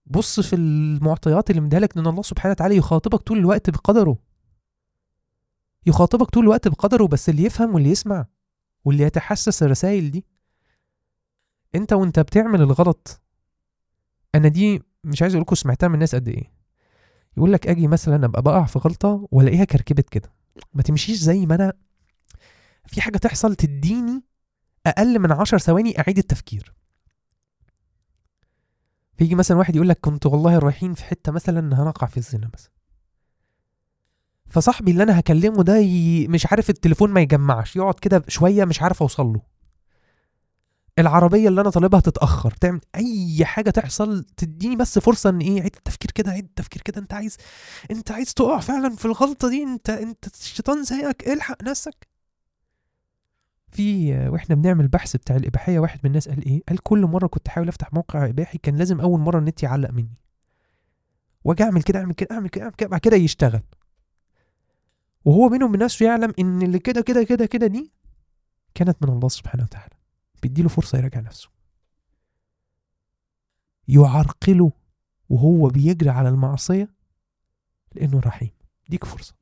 بص 0.09 0.39
في 0.39 0.55
المعطيات 0.55 1.49
اللي 1.49 1.61
مديها 1.61 1.79
لك 1.79 1.97
إن 1.97 2.07
الله 2.07 2.21
سبحانه 2.21 2.51
وتعالى 2.51 2.75
يخاطبك 2.77 3.21
طول 3.21 3.37
الوقت 3.37 3.69
بقدره. 3.69 4.17
يخاطبك 5.85 6.29
طول 6.29 6.43
الوقت 6.43 6.67
بقدره 6.67 7.07
بس 7.07 7.29
اللي 7.29 7.43
يفهم 7.43 7.73
واللي 7.73 7.89
يسمع 7.89 8.25
واللي 8.85 9.03
يتحسس 9.03 9.63
الرسائل 9.63 10.11
دي. 10.11 10.25
أنت 11.75 11.93
وأنت 11.93 12.19
بتعمل 12.19 12.61
الغلط 12.61 13.21
أنا 14.35 14.47
دي 14.47 14.81
مش 15.03 15.21
عايز 15.21 15.33
أقول 15.33 15.41
لكم 15.41 15.55
سمعتها 15.55 15.87
من 15.87 15.93
الناس 15.93 16.15
قد 16.15 16.27
إيه. 16.27 16.51
يقول 17.37 17.53
لك 17.53 17.67
أجي 17.67 17.87
مثلا 17.87 18.25
أبقى 18.25 18.41
بقع 18.41 18.65
في 18.65 18.79
غلطة 18.79 19.27
وألاقيها 19.31 19.65
كركبت 19.65 20.09
كده. 20.09 20.33
ما 20.73 20.81
تمشيش 20.81 21.17
زي 21.17 21.45
ما 21.45 21.55
أنا. 21.55 21.73
في 22.87 23.01
حاجة 23.01 23.17
تحصل 23.17 23.55
تديني 23.55 24.23
أقل 24.85 25.19
من 25.19 25.31
عشر 25.31 25.57
ثواني 25.57 25.99
أعيد 25.99 26.17
التفكير. 26.17 26.73
فيجي 29.17 29.35
مثلا 29.35 29.57
واحد 29.57 29.75
يقول 29.75 29.89
لك 29.89 29.99
كنت 30.01 30.25
والله 30.25 30.59
رايحين 30.59 30.93
في 30.93 31.03
حتة 31.03 31.31
مثلا 31.31 31.81
هنقع 31.83 32.07
في 32.07 32.17
الزنا 32.17 32.49
مثلا. 32.53 32.71
فصاحبي 34.49 34.91
اللي 34.91 35.03
أنا 35.03 35.19
هكلمه 35.19 35.63
ده 35.63 35.77
ي... 35.77 36.27
مش 36.27 36.45
عارف 36.45 36.69
التليفون 36.69 37.11
ما 37.11 37.21
يجمعش 37.21 37.75
يقعد 37.75 37.93
كده 37.93 38.23
شوية 38.27 38.65
مش 38.65 38.81
عارف 38.81 39.01
أوصل 39.01 39.25
له. 39.25 39.41
العربية 40.99 41.47
اللي 41.49 41.61
أنا 41.61 41.69
طالبها 41.69 41.99
تتأخر 41.99 42.51
تعمل 42.51 42.81
أي 42.95 43.45
حاجة 43.45 43.69
تحصل 43.69 44.23
تديني 44.37 44.75
بس 44.75 44.99
فرصة 44.99 45.29
إن 45.29 45.39
إيه 45.39 45.61
عيد 45.61 45.75
التفكير 45.75 46.11
كده 46.11 46.31
عيد 46.31 46.43
التفكير 46.45 46.81
كده 46.81 47.01
أنت 47.01 47.13
عايز 47.13 47.37
أنت 47.91 48.11
عايز 48.11 48.33
تقع 48.33 48.59
فعلا 48.59 48.95
في 48.95 49.05
الغلطة 49.05 49.49
دي 49.49 49.63
أنت 49.63 49.89
أنت 49.89 50.27
الشيطان 50.27 50.83
زيك 50.83 51.27
إلحق 51.27 51.63
نفسك. 51.63 52.07
في 53.71 54.17
وإحنا 54.27 54.55
بنعمل 54.55 54.87
بحث 54.87 55.15
بتاع 55.15 55.35
الإباحية 55.35 55.79
واحد 55.79 55.99
من 56.03 56.07
الناس 56.07 56.29
قال 56.29 56.45
إيه؟ 56.45 56.63
قال 56.69 56.77
كل 56.77 57.01
مرة 57.05 57.27
كنت 57.27 57.47
أحاول 57.47 57.67
أفتح 57.67 57.93
موقع 57.93 58.25
إباحي 58.29 58.57
كان 58.57 58.75
لازم 58.77 59.01
أول 59.01 59.19
مرة 59.19 59.39
النت 59.39 59.63
يعلق 59.63 59.89
مني. 59.89 60.17
وأجي 61.43 61.63
أعمل 61.63 61.83
كده 61.83 61.99
أعمل 61.99 62.13
كده 62.13 62.35
أعمل 62.35 62.49
كده 62.49 62.63
أعمل 62.63 62.73
كده 62.75 62.89
بعد 62.89 62.99
كده 62.99 63.15
يشتغل. 63.15 63.61
وهو 65.25 65.49
بينه 65.49 65.65
وبين 65.65 65.81
نفسه 65.81 66.05
يعلم 66.05 66.33
إن 66.39 66.61
اللي 66.61 66.79
كده 66.79 67.01
كده 67.01 67.23
كده 67.23 67.45
كده 67.45 67.67
دي 67.67 67.91
كانت 68.75 69.03
من 69.03 69.09
الله 69.09 69.27
سبحانه 69.29 69.63
وتعالى. 69.63 69.95
بيديله 70.41 70.69
فرصة 70.69 70.97
يراجع 70.97 71.19
نفسه. 71.19 71.49
يعرقله 73.87 74.71
وهو 75.29 75.67
بيجري 75.67 76.09
على 76.09 76.29
المعصية 76.29 76.89
لأنه 77.95 78.19
رحيم. 78.19 78.51
ديك 78.89 79.05
فرصة. 79.05 79.35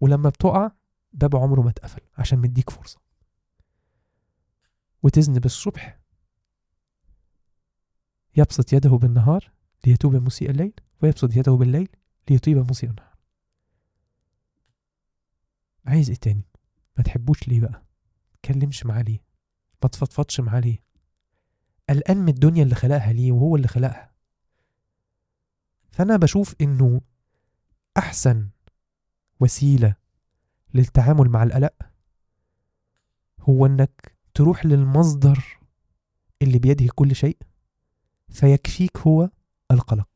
ولما 0.00 0.28
بتقع 0.28 0.70
باب 1.12 1.36
عمره 1.36 1.60
ما 1.60 1.70
اتقفل 1.70 2.00
عشان 2.18 2.38
مديك 2.38 2.70
فرصة. 2.70 3.00
وتذنب 5.02 5.44
الصبح 5.44 6.00
يبسط 8.36 8.72
يده 8.72 8.90
بالنهار 8.90 9.52
ليتوب 9.86 10.14
مسيء 10.16 10.50
الليل 10.50 10.72
ويبسط 11.02 11.36
يده 11.36 11.52
بالليل 11.52 11.88
ليطيب 12.30 12.70
مسيء 12.70 12.90
النهار. 12.90 13.16
عايز 15.86 16.10
إيه 16.10 16.16
تاني؟ 16.16 16.46
ما 16.98 17.04
تحبوش 17.04 17.48
ليه 17.48 17.60
بقى؟ 17.60 17.82
تكلمش 18.42 18.86
معاه 18.86 19.02
ليه؟ 19.02 19.24
ما 19.82 19.88
تفضفضش 19.88 20.40
معاه 20.40 20.60
ليه؟ 20.60 20.82
قلقان 21.88 22.16
من 22.16 22.28
الدنيا 22.28 22.62
اللي 22.62 22.74
خلقها 22.74 23.12
ليه 23.12 23.32
وهو 23.32 23.56
اللي 23.56 23.68
خلقها. 23.68 24.12
فأنا 25.90 26.16
بشوف 26.16 26.54
إنه 26.60 27.00
أحسن 27.96 28.48
وسيلة 29.40 29.96
للتعامل 30.74 31.28
مع 31.28 31.42
القلق 31.42 31.74
هو 33.40 33.66
إنك 33.66 34.16
تروح 34.34 34.66
للمصدر 34.66 35.58
اللي 36.42 36.58
بيده 36.58 36.86
كل 36.94 37.14
شيء 37.16 37.36
فيكفيك 38.28 38.98
هو 38.98 39.30
القلق. 39.70 40.08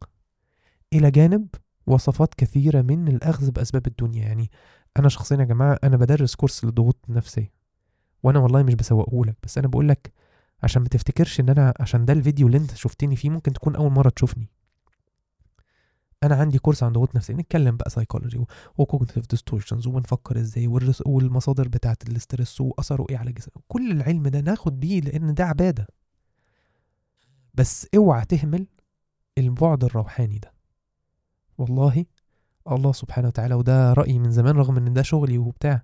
إلى 0.93 1.11
جانب 1.11 1.49
وصفات 1.87 2.35
كثيرة 2.35 2.83
من 2.83 3.09
الأخذ 3.09 3.51
بأسباب 3.51 3.87
الدنيا. 3.87 4.23
يعني 4.23 4.51
أنا 4.99 5.09
شخصيا 5.09 5.37
يا 5.37 5.45
جماعة 5.45 5.79
أنا 5.85 5.97
بدرس 5.97 6.35
كورس 6.35 6.65
للضغوط 6.65 7.05
النفسية 7.09 7.53
وأنا 8.23 8.39
والله 8.39 8.63
مش 8.63 8.75
بسوقه 8.75 9.25
لك 9.25 9.37
بس 9.43 9.59
أنا 9.59 9.69
بقول 9.69 9.89
لك 9.89 10.13
عشان 10.63 10.83
ما 10.83 10.89
تفتكرش 10.89 11.41
إن 11.41 11.49
أنا 11.49 11.75
عشان 11.81 12.05
ده 12.05 12.13
الفيديو 12.13 12.47
اللي 12.47 12.59
أنت 12.59 12.75
شفتني 12.75 13.17
فيه 13.17 13.31
ممكن 13.31 13.53
تكون 13.53 13.77
أول 13.77 13.93
مرة 13.93 14.09
تشوفني. 14.09 14.49
أنا 16.23 16.35
عندي 16.35 16.59
كورس 16.59 16.83
عن 16.83 16.93
ضغوط 16.93 17.17
نفسيه 17.17 17.35
نتكلم 17.35 17.77
بقى 17.77 17.91
سايكولوجي 17.91 18.45
و 18.79 18.84
cognitive 18.84 19.27
distortions 19.27 19.87
ونفكر 19.87 20.41
إزاي 20.41 20.67
والمصادر 21.07 21.69
بتاعة 21.69 21.97
ال 22.09 22.16
stress 22.16 22.61
وأثره 22.61 23.07
إيه 23.11 23.17
على 23.19 23.31
الجسم 23.31 23.51
كل 23.69 23.91
العلم 23.93 24.29
ده 24.29 24.41
ناخد 24.41 24.81
بيه 24.81 25.01
لأن 25.01 25.35
ده 25.35 25.45
عبادة. 25.45 25.87
بس 27.55 27.87
اوعى 27.97 28.25
تهمل 28.25 28.67
البعد 29.39 29.85
الروحاني 29.85 30.39
ده. 30.39 30.53
والله 31.59 32.05
الله 32.71 32.93
سبحانه 32.93 33.29
وتعالى 33.29 33.55
وده 33.55 33.93
رأيي 33.93 34.19
من 34.19 34.31
زمان 34.31 34.57
رغم 34.57 34.77
إن 34.77 34.93
ده 34.93 35.03
شغلي 35.03 35.39
وبتاع. 35.39 35.83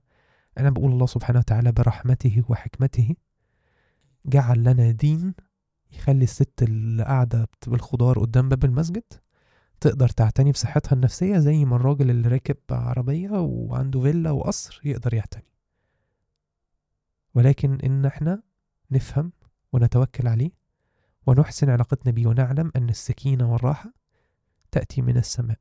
أنا 0.58 0.70
بقول 0.70 0.92
الله 0.92 1.06
سبحانه 1.06 1.38
وتعالى 1.38 1.72
برحمته 1.72 2.42
وحكمته 2.48 3.14
جعل 4.26 4.64
لنا 4.64 4.90
دين 4.90 5.34
يخلي 5.92 6.24
الست 6.24 6.62
اللي 6.62 7.02
قاعدة 7.04 7.48
بالخضار 7.66 8.18
قدام 8.18 8.48
باب 8.48 8.64
المسجد. 8.64 9.04
تقدر 9.82 10.08
تعتني 10.08 10.52
بصحتها 10.52 10.92
النفسية 10.96 11.38
زي 11.38 11.64
ما 11.64 11.76
الراجل 11.76 12.10
اللي 12.10 12.28
راكب 12.28 12.56
عربية 12.70 13.30
وعنده 13.30 14.00
فيلا 14.00 14.30
وقصر 14.30 14.80
يقدر 14.84 15.14
يعتني. 15.14 15.46
ولكن 17.34 17.78
إن 17.80 18.06
إحنا 18.06 18.42
نفهم 18.90 19.32
ونتوكل 19.72 20.28
عليه 20.28 20.50
ونحسن 21.26 21.70
علاقتنا 21.70 22.12
بيه 22.12 22.26
ونعلم 22.26 22.72
أن 22.76 22.88
السكينة 22.88 23.52
والراحة 23.52 23.92
تأتي 24.70 25.02
من 25.02 25.16
السماء 25.16 25.58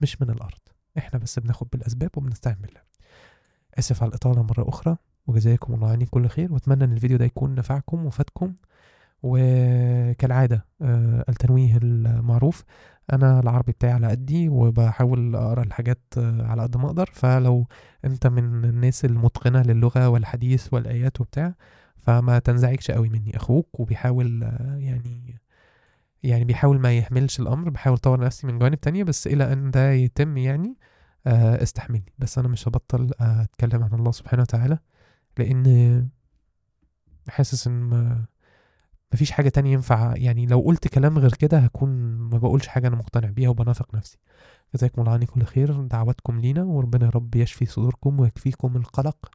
مش 0.00 0.22
من 0.22 0.30
الأرض. 0.30 0.58
إحنا 0.98 1.18
بس 1.18 1.38
بناخد 1.38 1.68
بالأسباب 1.72 2.10
وبنستعين 2.16 2.56
بالله 2.56 2.80
آسف 3.78 4.02
على 4.02 4.08
الإطالة 4.08 4.42
مرة 4.42 4.68
أخرى 4.68 4.96
وجزاكم 5.26 5.74
الله 5.74 5.90
عني 5.90 6.06
كل 6.06 6.28
خير 6.28 6.52
وأتمنى 6.52 6.84
أن 6.84 6.92
الفيديو 6.92 7.18
ده 7.18 7.24
يكون 7.24 7.54
نفعكم 7.54 8.06
وفادكم. 8.06 8.54
وكالعادة 9.22 10.66
آه، 10.82 11.24
التنويه 11.28 11.78
المعروف. 11.82 12.64
أنا 13.12 13.40
العربي 13.40 13.72
بتاعي 13.72 13.92
على 13.92 14.06
قدي 14.08 14.48
وبحاول 14.48 15.36
أقرأ 15.36 15.62
الحاجات 15.62 16.02
آه، 16.18 16.46
على 16.46 16.62
قد 16.62 16.76
ما 16.76 16.86
أقدر. 16.86 17.10
فلو 17.12 17.66
أنت 18.04 18.26
من 18.26 18.64
الناس 18.64 19.04
المتقنة 19.04 19.62
للغة 19.62 20.08
والحديث 20.08 20.74
والآيات 20.74 21.20
وبتاع 21.20 21.54
فما 21.96 22.38
تنزعجش 22.38 22.90
قوي 22.90 23.08
مني. 23.08 23.36
أخوك 23.36 23.80
وبيحاول 23.80 24.44
آه، 24.44 24.76
يعني 24.78 25.40
يعني 26.22 26.44
بيحاول 26.44 26.78
ما 26.80 26.92
يهملش 26.98 27.40
الأمر. 27.40 27.70
بحاول 27.70 27.96
أطور 27.96 28.20
نفسي 28.20 28.46
من 28.46 28.58
جوانب 28.58 28.80
تانية 28.80 29.04
بس 29.04 29.26
إلى 29.26 29.52
أن 29.52 29.70
ده 29.70 29.90
يتم 29.92 30.36
يعني 30.36 30.76
استحملني. 31.26 32.12
بس 32.18 32.38
أنا 32.38 32.48
مش 32.48 32.68
هبطل 32.68 33.10
أتكلم 33.20 33.82
عن 33.84 33.92
الله 33.94 34.10
سبحانه 34.10 34.42
وتعالى 34.42 34.78
لأن 35.38 36.08
حاسس 37.28 37.68
ما 37.68 38.24
مفيش 39.12 39.30
حاجة 39.30 39.48
تانية 39.48 39.72
ينفع 39.72 40.14
يعني 40.16 40.46
لو 40.46 40.60
قلت 40.60 40.88
كلام 40.88 41.18
غير 41.18 41.32
كده 41.32 41.58
هكون 41.58 41.88
ما 42.18 42.38
بقولش 42.38 42.66
حاجة 42.66 42.88
أنا 42.88 42.96
مقتنع 42.96 43.30
بيها 43.30 43.48
وبنافق 43.48 43.94
نفسي. 43.94 44.18
جزاكم 44.74 45.02
الله 45.02 45.12
عني 45.12 45.26
كل 45.26 45.42
خير 45.42 45.82
دعواتكم 45.82 46.40
لينا 46.40 46.62
وربنا 46.64 47.10
رب 47.10 47.34
يشفي 47.34 47.66
صدوركم 47.66 48.20
ويكفيكم 48.20 48.76
القلق 48.76 49.30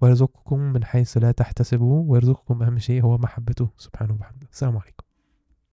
ويرزقكم 0.00 0.58
من 0.60 0.84
حيث 0.84 1.16
لا 1.16 1.32
تحتسبوا 1.32 2.04
ويرزقكم 2.12 2.62
أهم 2.62 2.78
شيء 2.78 3.02
هو 3.02 3.18
محبته. 3.18 3.68
سبحانه 3.78 4.14
وبحمده. 4.14 4.46
السلام 4.52 4.76
عليكم. 4.78 5.13